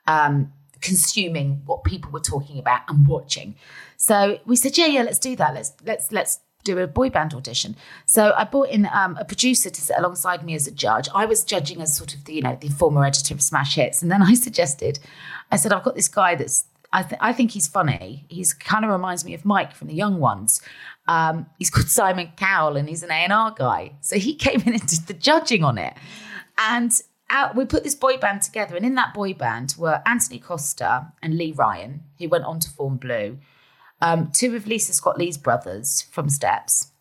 [0.06, 3.54] um, consuming what people were talking about and watching.
[3.96, 5.54] So we said, yeah, yeah, let's do that.
[5.54, 7.76] Let's let's let's do a boy band audition.
[8.06, 11.08] So I brought in um, a producer to sit alongside me as a judge.
[11.14, 14.02] I was judging as sort of the you know the former editor of Smash Hits,
[14.02, 14.98] and then I suggested,
[15.50, 16.64] I said, I've got this guy that's.
[16.94, 18.24] I, th- I think he's funny.
[18.28, 20.62] He's kind of reminds me of Mike from the Young Ones.
[21.08, 23.96] Um, he's called Simon Cowell, and he's an A and R guy.
[24.00, 25.94] So he came in and did the judging on it,
[26.56, 26.92] and
[27.30, 31.12] out, we put this boy band together, and in that boy band were Anthony Costa
[31.20, 33.38] and Lee Ryan, who went on to form Blue,
[34.00, 36.92] um, two of Lisa Scott Lee's brothers from Steps,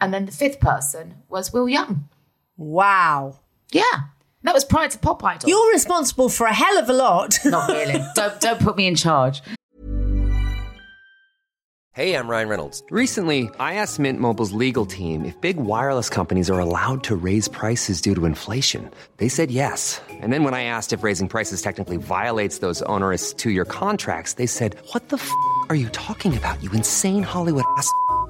[0.00, 2.08] and then the fifth person was Will Young.
[2.56, 3.40] Wow.
[3.72, 4.04] Yeah,
[4.42, 5.48] that was prior to Pop Idol.
[5.48, 7.38] You're responsible for a hell of a lot.
[7.44, 8.02] Not really.
[8.14, 9.42] don't don't put me in charge.
[11.92, 12.84] Hey, I'm Ryan Reynolds.
[12.88, 17.48] Recently, I asked Mint Mobile's legal team if big wireless companies are allowed to raise
[17.48, 18.88] prices due to inflation.
[19.16, 20.00] They said yes.
[20.08, 24.34] And then when I asked if raising prices technically violates those onerous two year contracts,
[24.34, 25.30] they said, What the f
[25.68, 27.90] are you talking about, you insane Hollywood ass?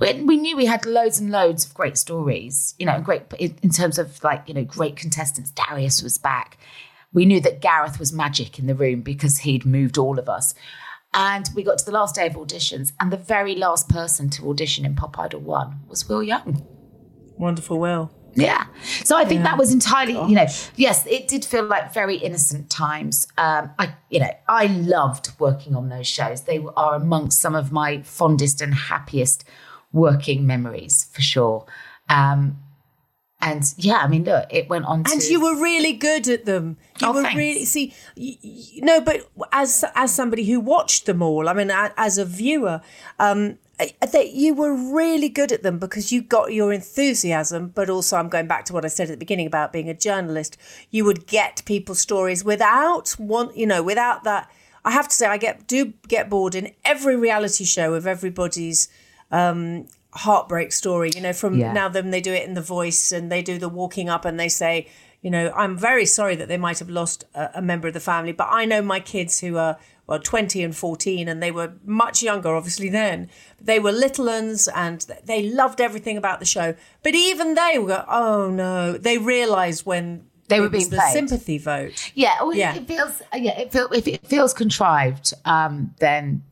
[0.00, 3.56] we, we knew we had loads and loads of great stories, you know, great in,
[3.62, 5.50] in terms of like, you know, great contestants.
[5.50, 6.58] Darius was back.
[7.12, 10.54] We knew that Gareth was magic in the room because he'd moved all of us.
[11.12, 14.48] And we got to the last day of auditions, and the very last person to
[14.48, 16.64] audition in Pop Idol 1 was Will Young.
[17.36, 18.12] Wonderful, Will.
[18.34, 18.66] Yeah.
[19.02, 22.70] So I think that was entirely, you know, yes, it did feel like very innocent
[22.70, 23.26] times.
[23.36, 26.42] Um, I, you know, I loved working on those shows.
[26.42, 29.42] They are amongst some of my fondest and happiest
[29.92, 31.66] working memories for sure.
[32.08, 32.58] Um,
[33.42, 35.12] and yeah, I mean, look, it went on to.
[35.12, 36.76] And you were really good at them.
[37.00, 37.38] You Oh, were thanks.
[37.38, 37.94] really see.
[38.16, 42.26] Y- y- no, but as as somebody who watched them all, I mean, as a
[42.26, 42.82] viewer,
[43.18, 43.56] um,
[44.12, 48.28] that you were really good at them because you got your enthusiasm, but also I'm
[48.28, 50.58] going back to what I said at the beginning about being a journalist.
[50.90, 54.50] You would get people's stories without one, you know, without that.
[54.84, 58.88] I have to say, I get do get bored in every reality show of everybody's
[59.30, 61.10] um, heartbreak story.
[61.14, 61.72] You know, from Yeah.
[61.72, 64.38] now then they do it in the voice and they do the walking up and
[64.38, 64.86] they say,
[65.22, 68.00] you know, I'm very sorry that they might have lost a, a member of the
[68.00, 71.72] family, but I know my kids who are well 20 and 14 and they were
[71.84, 73.28] much younger obviously then
[73.60, 77.86] they were little uns and they loved everything about the show but even they were
[77.86, 81.12] go, oh no they realized when They were it was being the played.
[81.12, 82.74] sympathy vote yeah, well, Yeah.
[82.74, 86.42] it feels, yeah, it, feel, if it feels contrived, um, then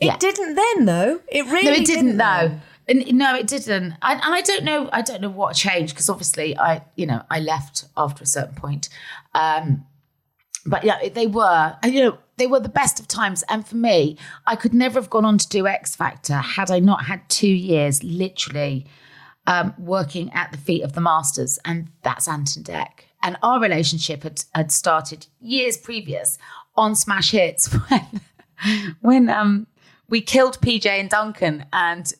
[0.00, 0.14] yeah.
[0.14, 2.16] it didn't then though it really no, it didn't.
[2.16, 2.48] though.
[2.48, 3.94] No, And- no, it didn't.
[4.02, 4.88] And, and I don't know.
[4.92, 8.54] I don't know what changed because obviously, I you know I left after a certain
[8.54, 8.88] point.
[9.34, 9.84] Um,
[10.66, 11.76] but yeah, they were.
[11.82, 13.42] And, you know, they were the best of times.
[13.48, 16.78] And for me, I could never have gone on to do X Factor had I
[16.78, 18.86] not had two years, literally,
[19.46, 22.88] um, working at the feet of the masters, and that's Ant and Dec.
[23.22, 26.38] And our relationship had, had started years previous
[26.76, 28.20] on Smash Hits when
[29.00, 29.66] when um,
[30.08, 32.12] we killed PJ and Duncan and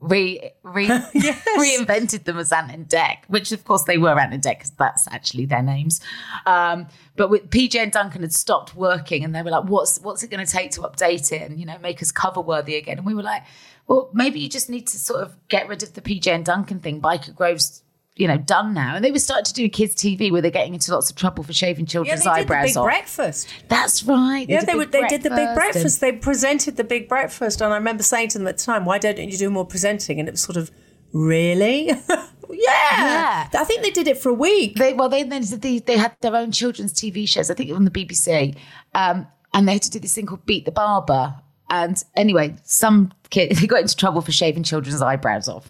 [0.00, 0.86] re, re
[1.58, 4.70] reinvented them as Ant and Dec, which of course they were Ant and Dec because
[4.70, 6.00] that's actually their names.
[6.46, 10.22] Um, but with PJ and Duncan had stopped working and they were like, "What's what's
[10.22, 12.98] it going to take to update it and you know make us cover worthy again?"
[12.98, 13.44] And we were like,
[13.86, 16.80] "Well, maybe you just need to sort of get rid of the PJ and Duncan
[16.80, 17.00] thing.
[17.00, 17.82] Byker Grove's."
[18.16, 20.72] You know, done now, and they were starting to do kids TV where they're getting
[20.74, 22.84] into lots of trouble for shaving yeah, children's they did the eyebrows big off.
[22.84, 23.48] breakfast.
[23.68, 24.46] That's right.
[24.48, 24.92] Yeah, they Big would.
[24.92, 26.00] They did the big and- breakfast.
[26.00, 28.98] They presented the big breakfast, and I remember saying to them at the time, "Why
[28.98, 30.70] don't you do more presenting?" And it was sort of,
[31.12, 32.28] really, yeah.
[32.50, 33.48] Yeah.
[33.52, 34.76] I think they did it for a week.
[34.76, 37.50] They well, they then they, they had their own children's TV shows.
[37.50, 38.56] I think on the BBC,
[38.94, 41.34] um, and they had to do this thing called Beat the Barber.
[41.70, 45.68] And anyway, some kid they got into trouble for shaving children's eyebrows off.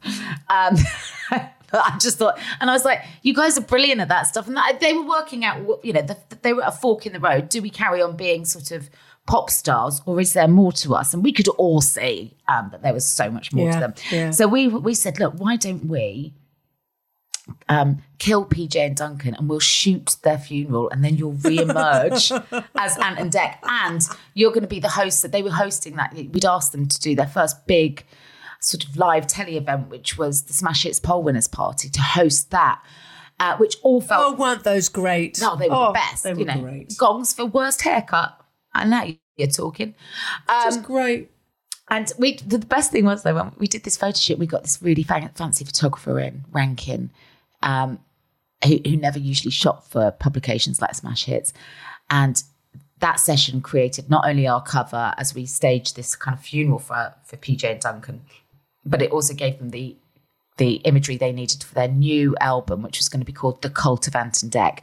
[0.51, 0.77] Um,
[1.85, 4.57] I just thought, and I was like, "You guys are brilliant at that stuff." And
[4.57, 7.49] that, they were working out, you know, the, they were a fork in the road.
[7.49, 8.89] Do we carry on being sort of
[9.27, 11.15] pop stars, or is there more to us?
[11.15, 13.95] And we could all see um, that there was so much more Yeah, to them.
[14.11, 14.31] yeah.
[14.31, 16.35] So we we said, "Look, why don't we?"
[17.69, 22.33] um, kill PJ and Duncan and we'll shoot their funeral and then you'll re-emerge
[22.75, 23.57] as Ant and Dec.
[23.63, 24.01] And
[24.33, 26.15] you're going to be the host that they were hosting that.
[26.15, 28.05] We'd asked them to do their first big
[28.65, 32.51] sort of live telly event, which was the Smash Hits Poll Winners Party, to host
[32.51, 32.83] that,
[33.41, 34.35] uh, which all felt.
[34.35, 35.41] Oh, weren't those great?
[35.41, 36.23] no, they were Oh, the best.
[36.25, 36.97] They were you know, great.
[36.97, 38.41] gongs for worst haircut.
[38.75, 39.95] I know you're talking.
[40.49, 41.31] Just great.
[41.91, 44.47] And we, the the best thing was though, when we did this photo shoot, we
[44.47, 47.11] got this really fan- fancy photographer in Rankin,
[47.63, 47.99] um,
[48.65, 51.53] who, who never usually shot for publications like Smash Hits,
[52.09, 52.43] and
[53.01, 57.13] that session created not only our cover as we staged this kind of funeral for
[57.27, 58.23] for PJ and Duncan,
[58.85, 59.97] but it also gave them the
[60.57, 63.71] the imagery they needed for their new album, which was going to be called The
[63.71, 64.81] Cult of Ant and Dec.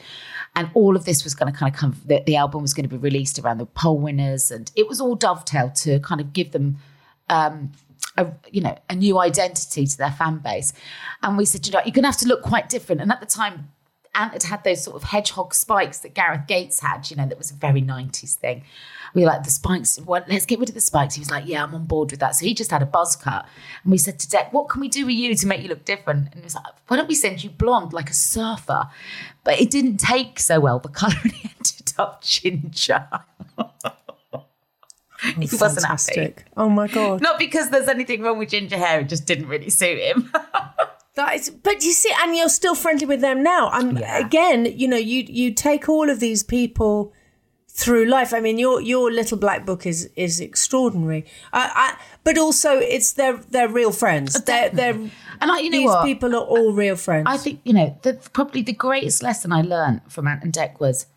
[0.56, 2.84] And all of this was going to kind of come, the, the album was going
[2.84, 4.52] to be released around the poll winners.
[4.52, 6.78] And it was all dovetailed to kind of give them,
[7.30, 7.72] um,
[8.18, 10.74] a, you know, a new identity to their fan base.
[11.24, 13.00] And we said, you know, you're going to have to look quite different.
[13.00, 13.70] And at the time,
[14.14, 17.38] Ant had had those sort of hedgehog spikes that Gareth Gates had, you know, that
[17.38, 18.64] was a very 90s thing.
[19.14, 21.16] We were like, the spikes, well, let's get rid of the spikes.
[21.16, 22.36] He was like, yeah, I'm on board with that.
[22.36, 23.46] So he just had a buzz cut.
[23.84, 25.86] And we said to Dec, what can we do with you to make you look
[25.86, 26.28] different?
[26.28, 28.90] And he was like, why don't we send you blonde like a surfer?
[29.44, 30.80] But it didn't take so well.
[30.80, 33.08] The colour really ended up ginger.
[35.22, 36.14] he wasn't happy.
[36.14, 36.46] Fantastic.
[36.58, 37.22] Oh my god.
[37.22, 40.32] Not because there's anything wrong with ginger hair, it just didn't really suit him.
[41.16, 43.70] That is, but you see, and you're still friendly with them now.
[43.70, 44.18] I'm Yeah.
[44.26, 47.12] again, you know, you you take all of these people
[47.70, 48.34] through life.
[48.34, 51.26] I mean, your your little black book is is extraordinary.
[51.52, 54.38] I, I, but also, it's they're they're real friends.
[54.38, 56.06] Oh, they're they're and I, you know these what?
[56.06, 57.26] people are all real friends.
[57.28, 60.80] I think you know the, probably the greatest lesson I learned from Ant and Dec
[60.80, 61.08] was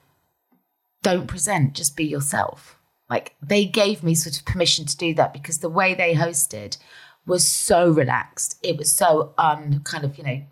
[1.02, 2.78] don't present, just be yourself.
[3.08, 6.78] Like they gave me sort of permission to do that because the way they hosted
[7.26, 8.58] was so relaxed.
[8.62, 10.42] It was so um kind of you know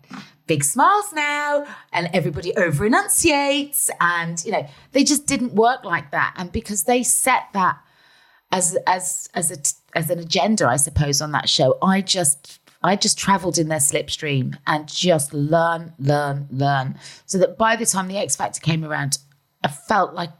[0.45, 6.11] big smiles now and everybody over enunciates and you know they just didn't work like
[6.11, 7.77] that and because they set that
[8.51, 9.57] as as as a
[9.97, 11.77] as an agenda, I suppose, on that show.
[11.81, 17.57] I just I just travelled in their slipstream and just learn, learn, learn, so that
[17.57, 19.17] by the time the X Factor came around,
[19.63, 20.31] I felt like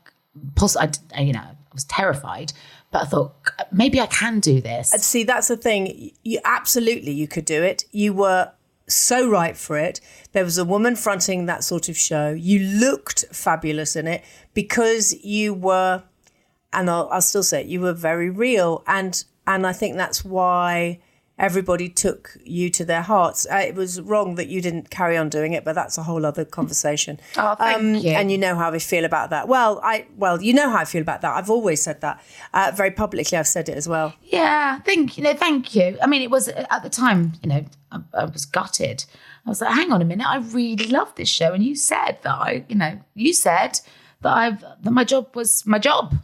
[0.80, 2.54] I, I you know I was terrified,
[2.94, 3.34] but I thought
[3.72, 4.92] maybe I can do this.
[4.92, 6.12] See, that's the thing.
[6.24, 7.86] You absolutely you could do it.
[7.92, 8.52] You were
[8.88, 10.00] so right for it.
[10.32, 12.30] There was a woman fronting that sort of show.
[12.30, 16.04] You looked fabulous in it because you were,
[16.72, 18.84] and I'll, I'll still say it, you were very real.
[18.86, 21.00] And and I think that's why
[21.38, 23.48] everybody took you to their hearts.
[23.52, 26.26] Uh, it was wrong that you didn't carry on doing it, but that's a whole
[26.26, 27.20] other conversation.
[27.38, 28.12] Oh, thank you.
[28.12, 29.48] And you know how I feel about that.
[29.48, 31.36] Well, I well, you know how I feel about that.
[31.36, 33.38] I've always said that uh, very publicly.
[33.38, 34.14] I've said it as well.
[34.24, 35.24] Yeah, thank you.
[35.24, 35.98] No, thank you.
[36.02, 39.06] I mean, it was at the time, you know, I, I was gutted.
[39.46, 42.18] I was like, hang on a minute, I really love this show, and you said
[42.22, 43.82] that I, you know, you said
[44.22, 46.16] that I've that my job was my job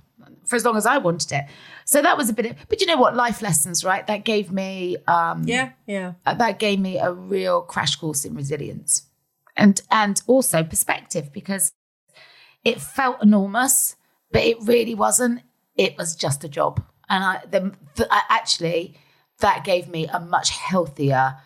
[0.45, 1.45] for as long as I wanted it.
[1.89, 4.05] So that was a bit of, but you know what, life lessons, right?
[4.05, 6.13] That gave me, um, Yeah, yeah.
[6.23, 9.07] uh, that gave me a real crash course in resilience,
[9.57, 11.71] and and also perspective because
[12.63, 13.95] it felt enormous,
[14.31, 15.41] but it really wasn't.
[15.77, 18.95] It was just a job, and I the, the I, actually
[19.39, 21.37] that gave me a much healthier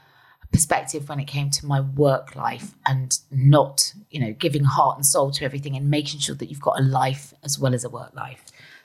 [0.51, 5.05] perspective when it came to my work life and not you know giving heart and
[5.05, 7.89] soul to everything and making sure that you've got a life as well as a
[7.89, 8.43] work life.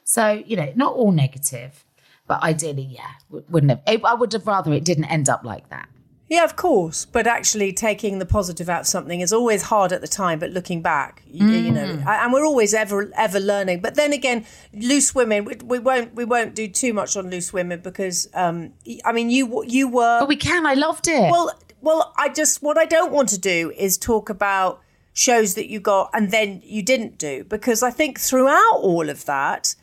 [0.08, 1.84] So you know, not all negative,
[2.26, 3.82] but ideally, yeah, wouldn't have.
[3.86, 5.86] I would have rather it didn't end up like that.
[6.30, 7.04] Yeah, of course.
[7.04, 10.38] But actually, taking the positive out of something is always hard at the time.
[10.38, 13.80] But looking back, you, you know, and we're always ever ever learning.
[13.82, 17.52] But then again, loose women, we, we won't we won't do too much on loose
[17.52, 18.72] women because, um,
[19.04, 20.64] I mean, you you were But we can.
[20.64, 21.30] I loved it.
[21.30, 21.52] well.
[21.82, 24.80] Well, I just what I don't want to do is talk about
[25.12, 29.26] shows that you got and then you didn't do because I think throughout all of
[29.26, 29.74] that,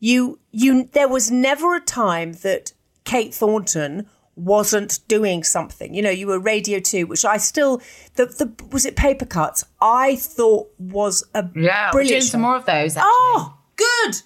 [0.00, 2.72] you you there was never a time that
[3.04, 5.94] Kate Thornton wasn't doing something.
[5.94, 7.80] You know, you were Radio Two, which I still
[8.16, 9.64] the the was it paper cuts.
[9.80, 12.96] I thought was a yeah, we're doing some more of those.
[12.96, 13.10] Actually.
[13.12, 14.22] Oh, good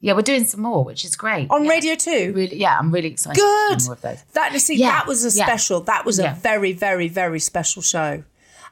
[0.00, 1.50] yeah, we're doing some more, which is great.
[1.50, 1.70] on yeah.
[1.70, 2.32] Radio Two.
[2.34, 3.40] Really, yeah, I'm really excited.
[3.40, 3.82] Good.
[3.84, 4.22] More of those.
[4.34, 5.44] That you see, Yeah, that was a yeah.
[5.44, 5.80] special.
[5.80, 6.32] That was Yeah.
[6.32, 8.22] a very, very, very special show,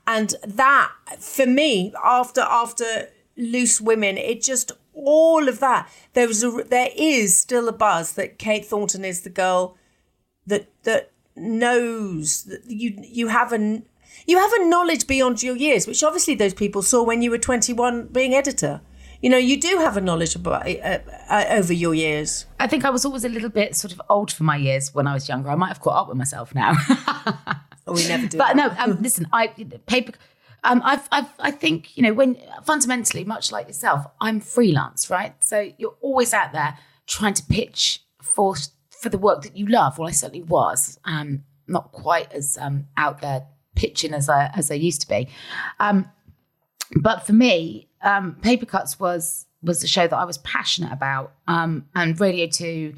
[0.06, 5.88] and that for me, after after Loose Women, it just all of that.
[6.14, 9.76] There was a, there is still a buzz that Kate Thornton is the girl
[10.46, 13.82] that that knows that you you have a
[14.26, 17.38] you have a knowledge beyond your years, which obviously those people saw when you were
[17.38, 18.80] twenty one being editor.
[19.22, 22.44] You know, you do have a knowledge about uh, uh, over your years.
[22.60, 25.06] I think I was always a little bit sort of old for my years when
[25.06, 25.48] I was younger.
[25.50, 26.74] I might have caught up with myself now.
[27.88, 28.36] Oh, we never do.
[28.36, 29.46] but no, um, listen, I
[29.86, 30.12] paper.
[30.66, 35.32] Um, I've, I've, I think you know when fundamentally, much like yourself, I'm freelance, right?
[35.42, 38.54] So you're always out there trying to pitch for
[38.90, 39.98] for the work that you love.
[39.98, 40.98] Well, I certainly was.
[41.04, 45.28] Um, not quite as um, out there pitching as I as I used to be.
[45.80, 46.10] Um,
[47.00, 51.32] but for me, um, Paper Cuts was was the show that I was passionate about,
[51.46, 52.94] um, and Radio Two.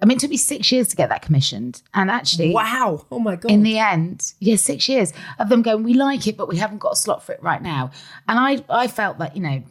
[0.00, 3.04] I mean, it took me six years to get that commissioned, and actually, Wow.
[3.10, 3.50] Oh my God.
[3.50, 6.78] in the end, yeah, six years of them going, we like it, but we haven't
[6.78, 7.90] got a slot for it right now.
[8.28, 9.62] And I, I felt that, you know,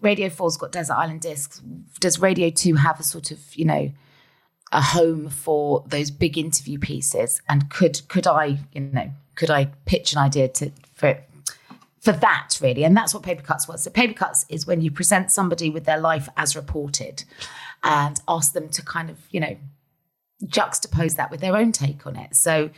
[0.00, 1.60] Radio 4's got Desert Island Discs.
[2.00, 3.90] Does Radio 2 have a sort of, you know,
[4.72, 7.42] a home for those big interview pieces?
[7.48, 11.18] And could could I, you know, could I pitch an idea to for
[12.00, 12.84] for that really?
[12.84, 13.82] And that's what paper cuts was.
[13.82, 17.24] So paper cuts is when you present somebody with their life as reported,
[17.84, 19.56] and ask them to kind of you know
[20.44, 22.34] juxtapose that with their own take on it.
[22.34, 22.70] So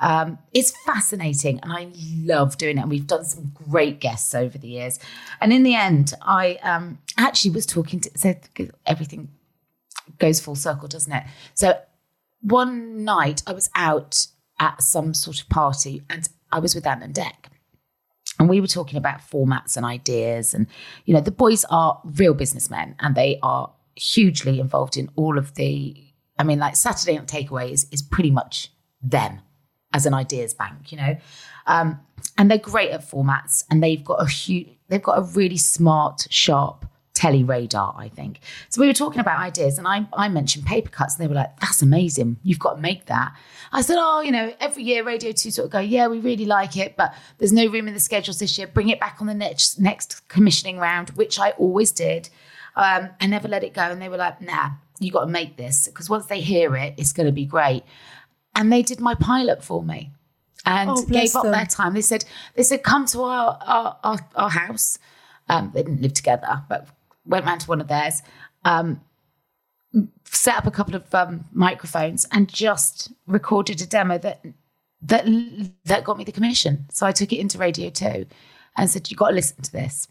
[0.00, 1.88] um, it's fascinating and I
[2.24, 2.80] love doing it.
[2.80, 4.98] And we've done some great guests over the years.
[5.40, 8.34] And in the end, I um, actually was talking to, so
[8.84, 9.28] everything
[10.18, 11.24] goes full circle, doesn't it?
[11.54, 11.78] So
[12.40, 14.26] one night I was out
[14.58, 17.34] at some sort of party and I was with Ant and Dec.
[18.40, 20.52] And we were talking about formats and ideas.
[20.52, 20.66] And,
[21.04, 25.54] you know, the boys are real businessmen and they are hugely involved in all of
[25.54, 25.96] the,
[26.38, 28.72] I mean, like Saturday Night Takeaway is, is pretty much
[29.02, 29.40] them
[29.92, 31.16] as an ideas bank, you know.
[31.66, 32.00] Um,
[32.38, 36.26] and they're great at formats and they've got a huge, they've got a really smart,
[36.30, 38.40] sharp telly radar, I think.
[38.70, 41.34] So we were talking about ideas and I, I mentioned paper cuts and they were
[41.34, 42.38] like, that's amazing.
[42.42, 43.34] You've got to make that.
[43.72, 46.46] I said, oh, you know, every year Radio 2 sort of go, yeah, we really
[46.46, 48.66] like it, but there's no room in the schedules this year.
[48.66, 52.28] Bring it back on the next, next commissioning round, which I always did.
[52.76, 53.82] Um, I never let it go.
[53.82, 56.94] And they were like, nah, you got to make this because once they hear it,
[56.96, 57.84] it's going to be great
[58.54, 60.10] and they did my pilot for me
[60.64, 61.52] and Oh, gave up them.
[61.52, 61.94] their time.
[61.94, 64.98] They said, they said, come to our our, our, our house.
[65.48, 66.86] Um, they didn't live together, but
[67.26, 68.22] went round to one of theirs,
[68.64, 69.00] um,
[70.24, 74.44] set up a couple of um, microphones and just recorded a demo that
[75.02, 75.26] that
[75.84, 76.86] that got me the commission.
[76.92, 78.26] So I took it into Radio 2
[78.76, 80.08] and said, you got to listen to this.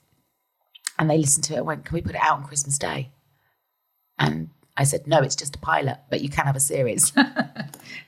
[1.01, 3.09] And they listened to it and went, can we put it out on Christmas Day?
[4.19, 7.11] And I said, no, it's just a pilot, but you can have a series.
[7.15, 7.33] and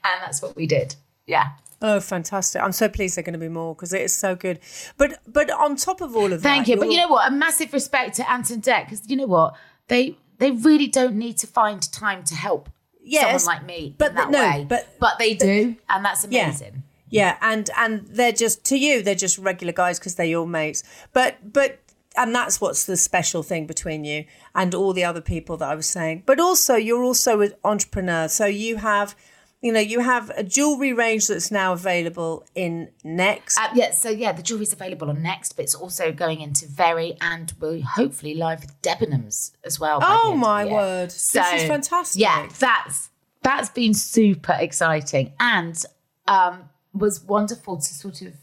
[0.04, 0.96] that's what we did.
[1.26, 1.54] Yeah.
[1.82, 2.62] Oh, fantastic!
[2.62, 4.60] I'm so pleased they're going to be more because it is so good.
[4.96, 6.42] But but on top of all of that.
[6.42, 6.78] Thank that, you.
[6.78, 7.28] But you know what?
[7.30, 9.56] A massive respect to Ant and Dec because you know what?
[9.88, 12.70] They they really don't need to find time to help
[13.04, 14.66] Yes, someone like me but in that no, way.
[14.70, 16.46] but- but they do, and that's Yeah.
[16.46, 16.84] amazing.
[17.10, 20.84] Yeah, and and they're just to you, they're just regular guys because they're your mates.
[21.12, 21.80] But but
[22.16, 25.76] and that's what's the special thing between you and all the other people that I
[25.76, 26.24] was saying.
[26.26, 29.16] But also, you're also an entrepreneur, so you have,
[29.62, 33.58] you know, you have a jewelry range that's now available in Next.
[33.58, 37.18] Uh, yeah, so yeah, the jewelry's available on Next, but it's also going into Very
[37.22, 40.00] and we're hopefully live with Debenhams as well.
[40.02, 41.10] Oh, end of the my word.
[41.10, 42.22] This is fantastic.
[42.22, 43.10] Yeah, that's
[43.42, 45.84] that's been super exciting and
[46.28, 48.34] um, was wonderful to sort of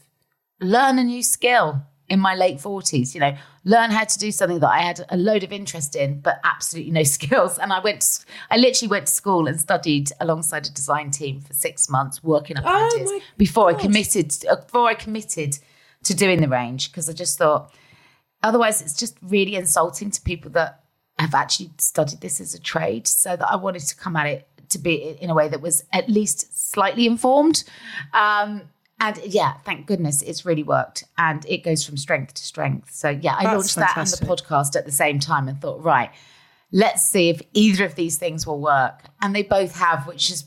[0.59, 3.33] learn a new skill in my late 40s, you know,
[3.63, 6.91] learn how to do something that I had a load of interest in, but absolutely
[6.91, 7.57] no skills.
[7.57, 11.39] And I went, to- I literally went to school and studied alongside a design team
[11.39, 15.57] for six months, working up Oh ideas before I committed, uh, before I committed
[16.03, 17.73] to doing the range, because I just thought,
[18.43, 20.83] otherwise it's just really insulting to people that
[21.17, 23.07] have actually studied this as a trade.
[23.07, 25.85] So that I wanted to come at it to be in a way that was
[25.93, 27.63] at least slightly informed.
[28.13, 28.63] Um,
[29.01, 31.03] and yeah, thank goodness it's really worked.
[31.17, 32.91] And it goes from strength to strength.
[32.93, 34.21] So yeah, I That's launched that fantastic.
[34.21, 36.11] and the podcast at the same time and thought, right,
[36.71, 39.03] let's see if either of these things will work.
[39.21, 40.45] And they both have, which is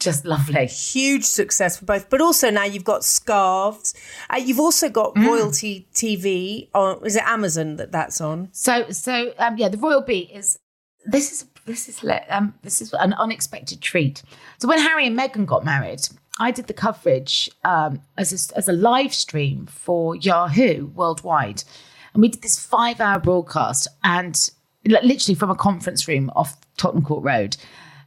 [0.00, 0.66] just lovely.
[0.66, 3.94] Huge success for both, but also now you've got scarves.
[4.30, 5.26] Uh, you've also got Mm.
[5.26, 7.04] Royalty TV on.
[7.04, 8.48] Is it Amazon that that's on?
[8.52, 10.58] So, so um, yeah, the Royal Beat is
[11.06, 14.22] this is this is um, this is an unexpected treat.
[14.58, 16.00] So when Harry and Meghan got married,
[16.38, 21.64] I did the coverage um, as a, as a live stream for Yahoo worldwide,
[22.12, 24.36] and we did this five hour broadcast and
[24.84, 27.56] literally from a conference room off Tottenham Court Road.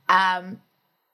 [0.08, 0.62] Um,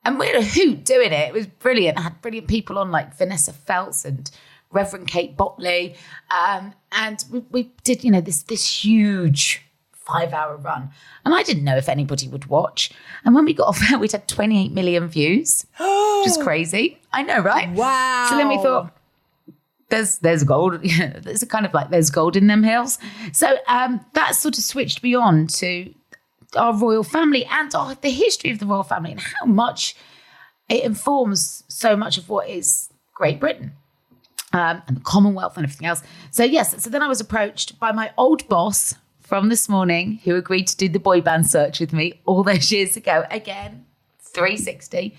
[0.04, 1.28] and we had a hoot doing it.
[1.28, 1.98] It was brilliant.
[1.98, 4.30] I had brilliant people on like Vanessa Feltz and
[4.70, 5.96] Reverend Kate Bottley.
[6.30, 9.65] Um, and we, we did, you know, this this huge
[10.06, 10.90] five hour run.
[11.24, 12.92] And I didn't know if anybody would watch.
[13.24, 16.98] And when we got off air, we'd had 28 million views, which is crazy.
[17.12, 17.70] I know, right?
[17.70, 18.26] Wow.
[18.30, 18.92] So then we thought,
[19.88, 20.82] there's there's gold.
[20.82, 22.98] There's a kind of like there's gold in them hills.
[23.32, 25.94] So um, that sort of switched me on to
[26.56, 29.94] our royal family and our, the history of the royal family and how much
[30.68, 33.72] it informs so much of what is Great Britain
[34.52, 36.02] um, and the Commonwealth and everything else.
[36.30, 38.94] So yes, so then I was approached by my old boss
[39.26, 42.70] from this morning who agreed to do the boy band search with me all those
[42.70, 43.24] years ago.
[43.30, 43.84] Again,
[44.20, 45.16] 360.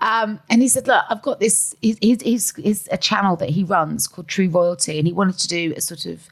[0.00, 3.62] Um, and he said, look, I've got this, he's, he's, he's, a channel that he
[3.62, 4.98] runs called True Royalty.
[4.98, 6.28] And he wanted to do a sort of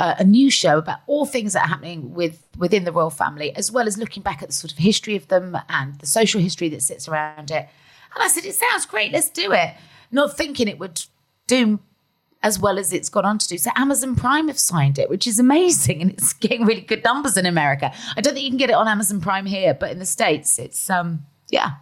[0.00, 3.54] uh, a new show about all things that are happening with within the royal family,
[3.54, 6.40] as well as looking back at the sort of history of them and the social
[6.40, 7.68] history that sits around it.
[8.14, 9.74] And I said, it sounds great, let's do it.
[10.10, 11.02] Not thinking it would
[11.46, 11.80] do
[12.42, 13.58] as well as it's gone on to do.
[13.58, 17.36] So Amazon Prime have signed it, which is amazing, and it's getting really good numbers
[17.36, 17.92] in America.
[18.16, 20.58] I don't think you can get it on Amazon Prime here, but in the states,
[20.58, 21.72] it's um yeah,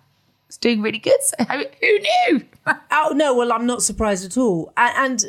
[0.49, 1.21] it's doing really good.
[1.23, 2.45] So who who knew?
[2.93, 4.73] Oh no, well I'm not surprised at all.
[4.77, 5.25] And,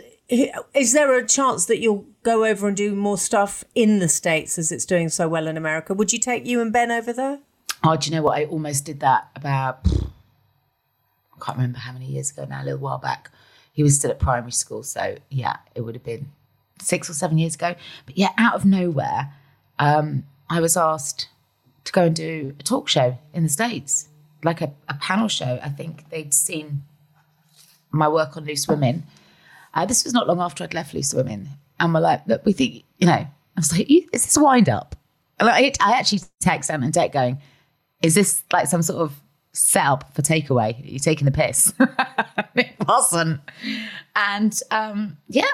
[0.74, 4.58] is there a chance that you'll go over and do more stuff in the states
[4.58, 5.94] as it's doing so well in America?
[5.94, 7.40] Would you take you and Ben over there?
[7.84, 8.38] Oh, do you know what?
[8.38, 12.80] I almost did that about, I can't remember how many years ago now, a little
[12.80, 13.30] while back.
[13.72, 14.84] He was still at primary school.
[14.84, 16.32] So, yeah, it would have been
[16.82, 17.76] six or seven years ago.
[18.06, 19.34] But yeah, out of nowhere,
[19.80, 21.30] um, I was asked
[21.86, 24.10] to go and do a talk show in the States,
[24.44, 25.60] like a, a panel show.
[25.64, 26.84] I think they'd seen
[27.92, 29.04] my work on Loose Women.
[29.74, 31.50] Uh, this was not long after I'd left Loose Women.
[31.80, 34.96] And we're like, look, we think, you know, I was like, is this wind up?
[35.40, 37.40] And I, I actually text Ant and Dec going,
[38.02, 39.20] is this like some sort of
[39.54, 40.76] setup for takeaway?
[40.84, 41.74] You're taking the piss?
[42.56, 43.42] it wasn't.
[44.16, 45.46] And um, yeah,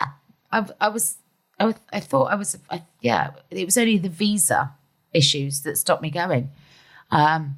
[0.52, 1.18] I, I was,
[1.60, 4.72] I, was, I thought I was, I, yeah, it was only the visa
[5.14, 6.50] issues that stopped me going.
[7.12, 7.58] Um,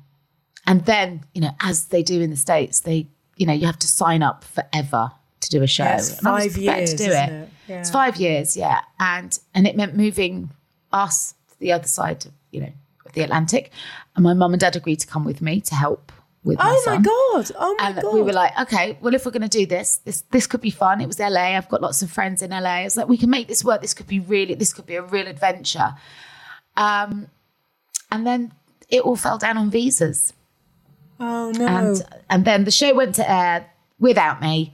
[0.66, 3.80] and then, you know, as they do in the States, they, you know, you have
[3.80, 5.12] to sign up forever
[5.42, 5.84] to do a show.
[5.84, 7.30] Yes, And I was five years, to do it.
[7.30, 7.50] it?
[7.68, 7.80] Yeah.
[7.80, 8.82] It's five years, yeah.
[9.00, 10.52] And and it meant moving
[10.92, 12.74] us to the other side of, you know,
[13.06, 13.72] of the Atlantic.
[14.16, 16.12] And my mum and dad agreed to come with me to help
[16.44, 17.02] with Oh my son.
[17.04, 17.52] god!
[17.58, 17.96] Oh my god.
[17.96, 18.14] And god!
[18.14, 20.72] we were like, okay, well, if we're going to do this, this this could be
[20.72, 21.02] fun.
[21.02, 21.56] It was LA.
[21.58, 22.70] I've got lots of friends in LA.
[22.70, 23.82] I was like, we can make this work.
[23.82, 25.96] This could be really, this could be a real adventure.
[26.78, 27.28] Um,
[28.12, 28.54] and then
[28.90, 30.34] it all fell down on visas,
[31.20, 31.68] oh no!
[31.68, 33.70] and and then the show went to air
[34.00, 34.74] without me,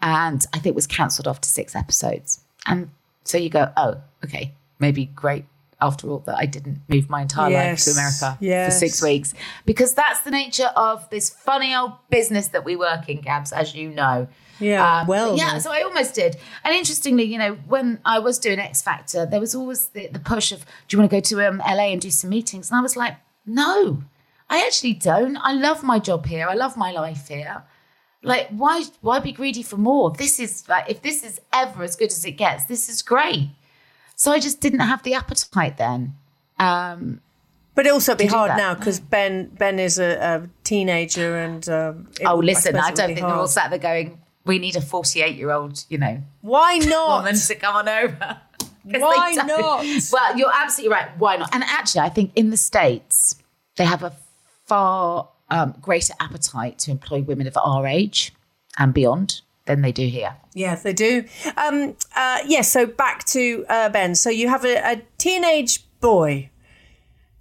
[0.00, 2.40] and I think was cancelled after six episodes.
[2.66, 2.90] And
[3.24, 5.44] so you go, oh, okay, maybe great.
[5.82, 8.72] After all, that I didn't move my entire Yes, life to America yes.
[8.72, 9.34] for six weeks
[9.66, 13.74] because that's the nature of this funny old business that we work in, Gabs, as
[13.74, 14.28] you know.
[14.60, 15.58] Yeah, Um, well, yeah.
[15.58, 16.36] So I almost did.
[16.62, 20.20] And interestingly, you know, when I was doing X Factor, there was always the, the
[20.20, 22.70] push of, do you want to go to um, LA and do some meetings?
[22.70, 24.04] And I was like, no,
[24.48, 25.36] I actually don't.
[25.38, 26.46] I love my job here.
[26.48, 27.64] I love my life here.
[28.22, 30.12] Like, why why be greedy for more?
[30.12, 33.50] This is like, if this is ever as good as it gets, this is great.
[34.22, 36.14] So I just didn't have the appetite then.
[36.60, 37.20] Um,
[37.74, 38.56] but it also be hard that.
[38.56, 42.90] now because Ben Ben is a, a teenager and um, it oh, listen, suppose I,
[42.92, 43.50] don't think they're all hard.
[43.50, 47.24] sat there going, we need a 48 year old, you know, Why not?
[47.24, 48.40] woman to come on over.
[48.84, 49.84] Why not?
[50.12, 51.18] Well, you're absolutely right.
[51.18, 51.52] Why not?
[51.52, 53.34] And actually, I think in the States,
[53.74, 54.12] they have a
[54.66, 58.32] far um, greater appetite to employ women of our age
[58.78, 60.36] and beyond than they do here.
[60.54, 61.24] Yes, they do.
[61.56, 62.70] Um, uh, yes.
[62.70, 64.14] so back to uh, Ben.
[64.14, 66.50] So you have a, a teenage boy,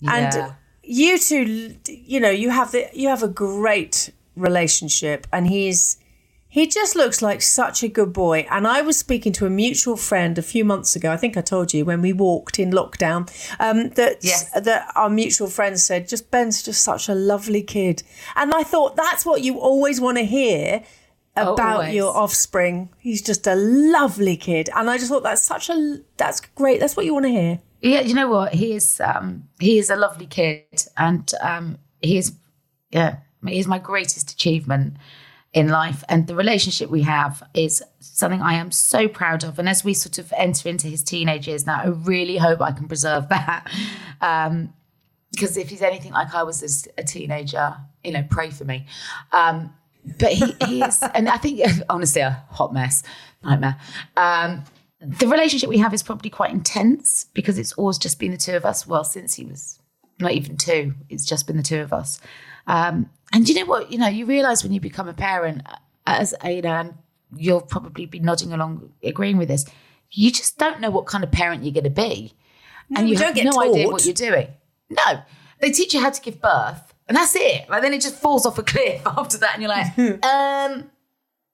[0.07, 0.53] and
[0.83, 5.97] you two, you know, you have the you have a great relationship, and he's
[6.47, 8.45] he just looks like such a good boy.
[8.51, 11.09] And I was speaking to a mutual friend a few months ago.
[11.11, 14.49] I think I told you when we walked in lockdown um, that Yes.
[14.51, 18.03] that our mutual friend said, "Just Ben's just such a lovely kid,"
[18.35, 20.83] and I thought that's what you always want to hear
[21.35, 21.93] about always.
[21.93, 22.89] your offspring.
[22.97, 26.79] He's just a lovely kid, and I just thought that's such a that's great.
[26.79, 27.59] That's what you want to hear.
[27.81, 28.53] Yeah, you know what?
[28.53, 32.33] He is um, he is a lovely kid, and um, he is
[32.91, 34.95] yeah, he is my greatest achievement
[35.53, 36.03] in life.
[36.07, 39.59] And the relationship we have is something I am so proud of.
[39.59, 42.71] And as we sort of enter into his teenage years now, I really hope I
[42.71, 43.69] can preserve that.
[44.21, 44.73] Um,
[45.31, 48.85] because if he's anything like I was as a teenager, you know, pray for me.
[49.31, 49.73] Um,
[50.19, 53.03] but he, he is, and I think honestly, a hot mess,
[53.43, 53.77] nightmare.
[54.17, 54.63] Um,
[54.99, 58.55] the relationship we have is probably quite intense because it's always just been the two
[58.55, 58.85] of us.
[58.85, 59.79] Well, since he was
[60.19, 62.19] not even two, it's just been the two of us.
[62.67, 63.91] Um, and you know what?
[63.91, 65.63] You know, you realise when you become a parent,
[66.05, 66.93] as a, you know, and
[67.35, 69.65] you'll probably be nodding along, agreeing with this.
[70.11, 72.33] You just don't know what kind of parent you're going to be,
[72.95, 73.93] and you you don't have get no idea taught.
[73.93, 74.47] what you're doing.
[74.89, 75.21] No,
[75.59, 77.69] they teach you how to give birth, and that's it.
[77.69, 80.89] Like then it just falls off a cliff after that, and you're like, um,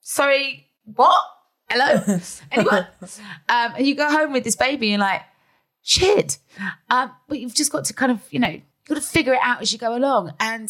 [0.01, 1.19] sorry, what?
[1.67, 2.19] Hello,
[2.51, 2.85] anyone?
[3.49, 5.23] um, and you go home with this baby, and like,
[5.81, 6.37] shit.
[6.91, 9.39] Um, but you've just got to kind of, you know, you've got to figure it
[9.41, 10.69] out as you go along, and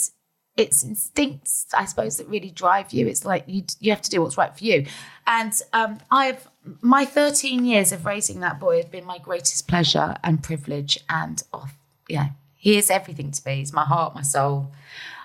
[0.55, 3.07] it's instincts, I suppose, that really drive you.
[3.07, 4.85] It's like you you have to do what's right for you.
[5.27, 6.47] And um, I've
[6.79, 10.97] my 13 years of raising that boy have been my greatest pleasure and privilege.
[11.09, 11.67] And oh,
[12.07, 13.55] yeah, he is everything to me.
[13.57, 14.71] He's my heart, my soul.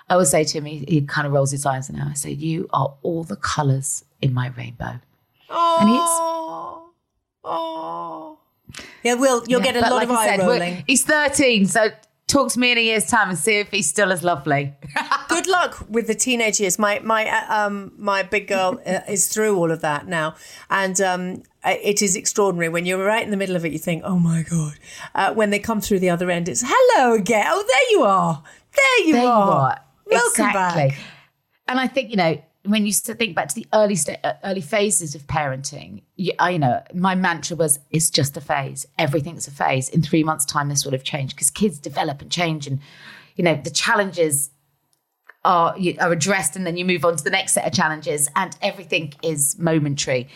[0.09, 2.07] I always say to him, he, he kind of rolls his eyes now.
[2.09, 4.99] I say, "You are all the colours in my rainbow."
[5.49, 6.89] And he's Oh,
[7.43, 8.37] oh.
[9.03, 10.83] Yeah, Will, you'll Yeah, get a lot like of eye said, rolling.
[10.87, 11.89] He's 13, so
[12.27, 14.73] talk to me in a year's time and see if he's still as lovely.
[15.29, 16.79] Good luck with the teenage years.
[16.79, 20.35] My my uh, um my big girl uh, is through all of that now,
[20.69, 23.71] and um it is extraordinary when you're right in the middle of it.
[23.71, 24.73] You think, oh my god.
[25.15, 27.45] Uh, when they come through the other end, it's hello again.
[27.47, 28.43] Oh, there you are.
[28.75, 29.69] There you there you are.
[29.71, 29.81] are.
[30.05, 30.89] Welcome exactly.
[30.89, 30.99] back.
[31.67, 34.61] and I think you know when you think back to the early sta- uh, early
[34.61, 38.85] phases of parenting, you, I, you know, my mantra was, "It's just a phase.
[38.97, 39.89] Everything's a phase.
[39.89, 42.79] In three months' time, this will have changed because kids develop and change, and
[43.35, 44.49] you know the challenges
[45.43, 48.55] are are addressed, and then you move on to the next set of challenges, and
[48.61, 50.29] everything is momentary.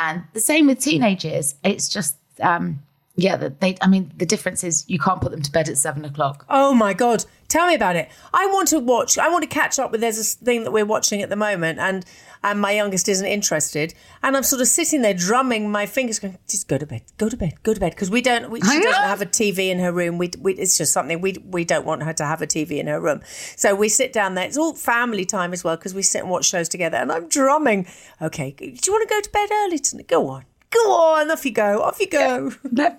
[0.00, 1.56] And the same with teenagers.
[1.64, 2.80] It's just, um,
[3.18, 3.76] yeah, they.
[3.80, 6.46] I mean, the difference is you can't put them to bed at seven o'clock.
[6.48, 7.24] Oh my god!
[7.48, 8.08] Tell me about it.
[8.32, 9.18] I want to watch.
[9.18, 10.00] I want to catch up with.
[10.00, 12.04] There's this thing that we're watching at the moment, and
[12.44, 13.92] and my youngest isn't interested,
[14.22, 17.28] and I'm sort of sitting there drumming my fingers, going, "Just go to bed, go
[17.28, 18.52] to bed, go to bed," because we don't.
[18.52, 20.16] We, she doesn't have a TV in her room.
[20.16, 22.86] We, we it's just something we we don't want her to have a TV in
[22.86, 23.20] her room.
[23.56, 24.46] So we sit down there.
[24.46, 27.28] It's all family time as well because we sit and watch shows together, and I'm
[27.28, 27.88] drumming.
[28.22, 30.06] Okay, do you want to go to bed early tonight?
[30.06, 31.30] Go on, go on.
[31.30, 31.82] Off you go.
[31.82, 32.52] Off you go.
[32.70, 32.96] No,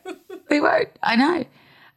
[0.50, 0.90] they won't.
[1.04, 1.46] I know.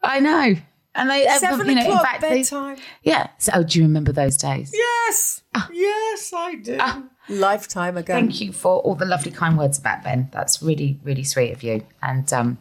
[0.03, 0.55] I know.
[0.95, 2.77] And they, Seven you know, in o'clock fact, they- bedtime.
[3.03, 3.29] yeah.
[3.39, 4.71] So, oh, do you remember those days?
[4.75, 5.43] Yes,
[5.73, 6.79] yes, I do.
[7.31, 8.13] Lifetime ago.
[8.13, 10.29] Thank you for all the lovely, kind words about Ben.
[10.33, 11.87] That's really, really sweet of you.
[12.03, 12.59] And um,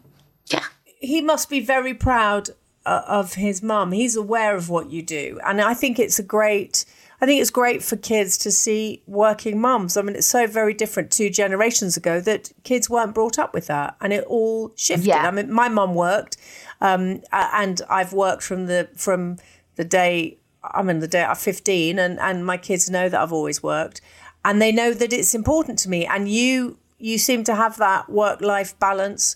[0.48, 0.64] yeah,
[1.02, 2.52] he must be very proud
[2.86, 3.92] uh, of his mum.
[3.92, 6.86] He's aware of what you do, and I think it's a great.
[7.22, 9.96] I think it's great for kids to see working mums.
[9.96, 13.68] I mean, it's so very different two generations ago that kids weren't brought up with
[13.68, 15.06] that, and it all shifted.
[15.06, 15.28] Yeah.
[15.28, 16.38] I mean, my mum worked,
[16.82, 19.38] um, and I've worked from the from
[19.76, 23.34] the day I mean the day I'm 15, and and my kids know that I've
[23.34, 24.02] always worked,
[24.44, 26.06] and they know that it's important to me.
[26.06, 29.36] And you you seem to have that work life balance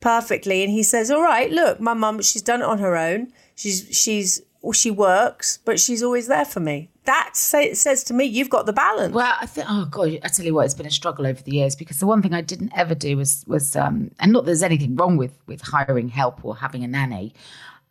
[0.00, 0.62] perfectly.
[0.62, 3.32] And he says, "All right, look, my mum, she's done it on her own.
[3.54, 8.14] She's she's well, she works, but she's always there for me." That say, says to
[8.14, 9.12] me, you've got the balance.
[9.12, 11.50] Well, I think, oh god, I tell you what, it's been a struggle over the
[11.50, 14.62] years because the one thing I didn't ever do was was, um, and not there's
[14.62, 17.34] anything wrong with with hiring help or having a nanny.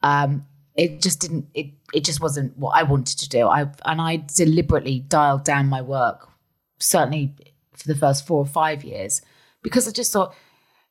[0.01, 0.45] Um,
[0.75, 1.47] it just didn't.
[1.53, 3.47] It it just wasn't what I wanted to do.
[3.47, 6.29] I and I deliberately dialed down my work,
[6.79, 7.35] certainly
[7.75, 9.21] for the first four or five years,
[9.61, 10.33] because I just thought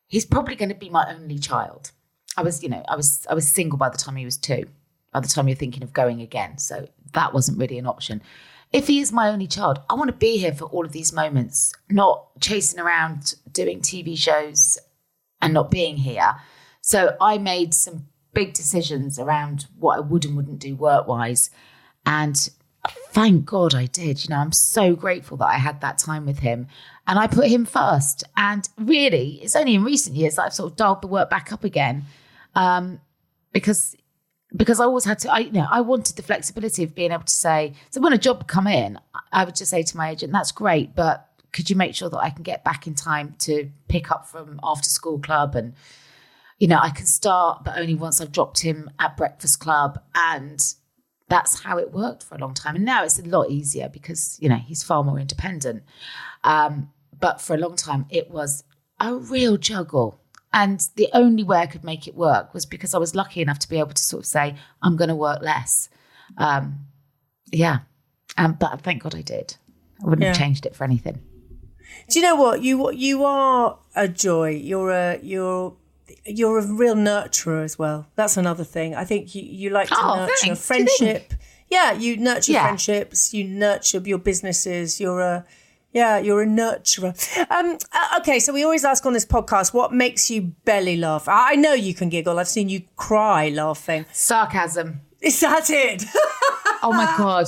[0.07, 1.93] he's probably going to be my only child.
[2.37, 4.67] I was, you know, I was I was single by the time he was two.
[5.13, 8.23] By the time you're thinking of going again, so that wasn't really an option.
[8.73, 11.13] If he is my only child, I want to be here for all of these
[11.13, 14.79] moments, not chasing around doing TV shows
[15.43, 16.37] and not being here.
[16.81, 21.51] So I made some big decisions around what I would and wouldn't do work wise.
[22.07, 22.49] And
[23.09, 24.25] thank God I did.
[24.25, 26.69] You know, I'm so grateful that I had that time with him
[27.07, 28.25] and I put him first.
[28.37, 31.53] And really, it's only in recent years that I've sort of dialed the work back
[31.53, 32.05] up again.
[32.55, 33.01] Um,
[33.53, 33.97] because
[34.57, 37.25] because I always had to, I you know, I wanted the flexibility of being able
[37.25, 38.99] to say, so when a job come in,
[39.33, 42.19] I would just say to my agent, that's great, but could you make sure that
[42.19, 45.75] I can get back in time to pick up from after school club and
[46.61, 49.99] you know, I can start, but only once I've dropped him at breakfast club.
[50.15, 50.63] And
[51.29, 52.77] that's how it worked for a long time.
[52.77, 55.83] And now it's a lot easier because, you know, he's far more independent.
[56.45, 58.63] Um, but for a long time, it was
[59.01, 60.20] a real juggle.
[60.53, 63.61] And the only way I could make it work was because I was lucky enough
[63.61, 65.89] to be able to sort of say, I'm going to work less.
[66.39, 66.87] Um,
[67.53, 67.79] yeah.
[68.37, 69.57] Um, but thank God I did.
[70.03, 71.21] I wouldn't have changed it for anything.
[72.09, 74.51] Do you know what you you are a joy?
[74.51, 75.75] You're a you're
[76.25, 78.07] you're a real nurturer as well.
[78.15, 78.95] That's another thing.
[78.95, 80.41] I think you, you like to Oh, nurture thanks.
[80.43, 81.35] Do you friendship.
[81.69, 82.63] Yeah, you nurture Yeah.
[82.63, 83.35] friendships.
[83.35, 85.01] You nurture your businesses.
[85.01, 85.45] You're a
[85.93, 87.13] yeah, you're a nurturer.
[87.51, 91.29] Um, uh, okay, so we always ask on this podcast, what makes you belly laugh?
[91.29, 92.39] I I know you can giggle.
[92.39, 94.07] I've seen you cry laughing.
[94.13, 95.01] Sarcasm.
[95.21, 96.05] Is that it?
[96.83, 97.47] Oh my God.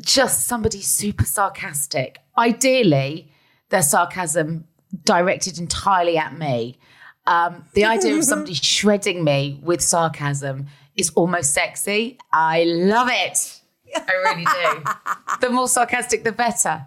[0.00, 2.20] Just somebody super sarcastic.
[2.38, 3.30] Ideally,
[3.68, 4.64] their sarcasm
[5.04, 6.78] directed entirely at me.
[7.26, 12.18] Um, the idea of somebody shredding me with sarcasm is almost sexy.
[12.32, 13.60] I love it.
[14.08, 15.36] I really do.
[15.40, 16.86] the more sarcastic, the better.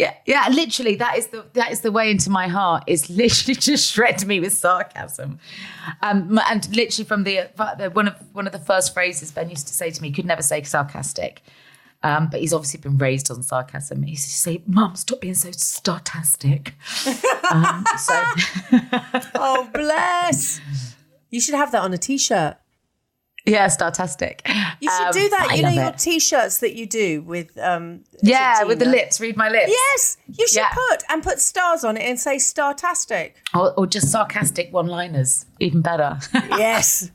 [0.00, 2.84] Yeah, yeah, literally, that is the that is the way into my heart.
[2.86, 5.38] Is literally just shred me with sarcasm,
[6.00, 9.66] um, and literally from the, the one of one of the first phrases Ben used
[9.66, 11.42] to say to me, he could never say sarcastic,
[12.02, 14.02] um, but he's obviously been raised on sarcasm.
[14.02, 16.72] He used to say, "Mum, stop being so startastic."
[17.52, 18.22] um, so
[19.34, 20.62] oh, bless.
[21.28, 22.56] You should have that on a t-shirt.
[23.46, 24.40] Yeah, startastic.
[24.80, 25.48] You should Um, do that.
[25.50, 25.98] I you know your it.
[25.98, 29.20] t-shirts that you do with um yeah, with the lips.
[29.20, 29.70] Read my lips.
[29.70, 30.72] Yes, you should Yeah.
[30.74, 33.32] put and put stars on it and say startastic.
[33.54, 35.46] or, or just sarcastic one-liners.
[35.58, 36.18] Even better.
[36.34, 37.10] yes.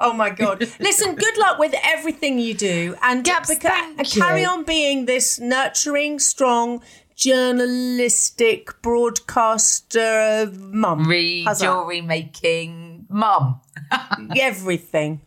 [0.00, 0.60] Oh my god.
[0.78, 5.40] Listen, good luck with everything you do and Gabs, beca- and carry on being this
[5.40, 6.80] nurturing, strong,
[7.16, 11.04] journalistic broadcaster mum.
[11.08, 11.58] That?
[11.60, 13.60] Jewelry making mum.
[14.40, 15.20] Everything.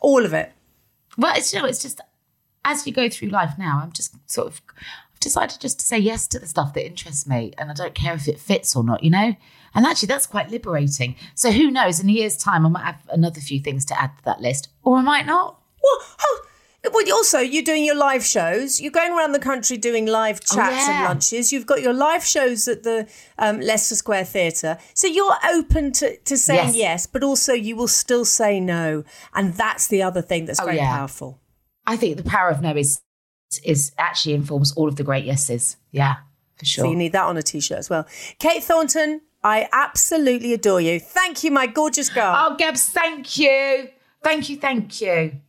[0.00, 0.52] All of it.
[1.16, 2.00] Well, it's you know, it's just
[2.64, 4.60] as you go through life now, I'm just sort of
[5.12, 7.94] I've decided just to say yes to the stuff that interests me, and I don't
[7.94, 9.34] care if it fits or not, you know.
[9.74, 11.16] And actually, that's quite liberating.
[11.34, 12.00] So who knows?
[12.00, 14.68] In a year's time, I might have another few things to add to that list,
[14.82, 15.60] or I might not.
[15.82, 16.46] Well, oh,
[16.92, 18.80] well, also, you're doing your live shows.
[18.80, 21.08] You're going around the country doing live chats and yeah.
[21.08, 21.52] lunches.
[21.52, 23.08] You've got your live shows at the
[23.38, 24.78] um, Leicester Square Theatre.
[24.94, 26.76] So you're open to, to saying yes.
[26.76, 27.06] Yes.
[27.06, 29.04] but also you will still say no.
[29.34, 30.96] And that's the other thing that's Oh, very yeah.
[30.96, 31.40] powerful.
[31.86, 33.00] I think the power of no is
[33.64, 35.76] is actually informs all of the great yeses.
[35.92, 36.16] Yeah,
[36.56, 36.84] for sure.
[36.84, 38.06] So you need that on a t shirt as well.
[38.40, 40.98] Kate Thornton, I absolutely adore you.
[40.98, 42.34] Thank you, my gorgeous girl.
[42.36, 43.88] oh, Gabs, thank you,
[44.22, 45.40] thank you, thank you.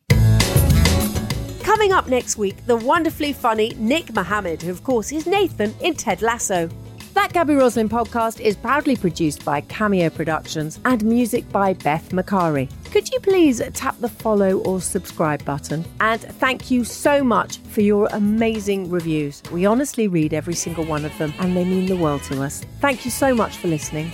[1.67, 5.95] Coming up next week, the wonderfully funny Nick Mohammed, who of course is Nathan in
[5.95, 6.69] Ted Lasso.
[7.13, 12.71] That Gaby Roslin podcast is proudly produced by Cameo Productions and music by Beth Macari.
[12.93, 15.83] Could you please tap the follow or subscribe button?
[15.99, 19.43] And thank you so much for your amazing reviews.
[19.51, 22.63] We honestly read every single one of them and they mean the world to us.
[22.79, 24.13] Thank you so much for listening.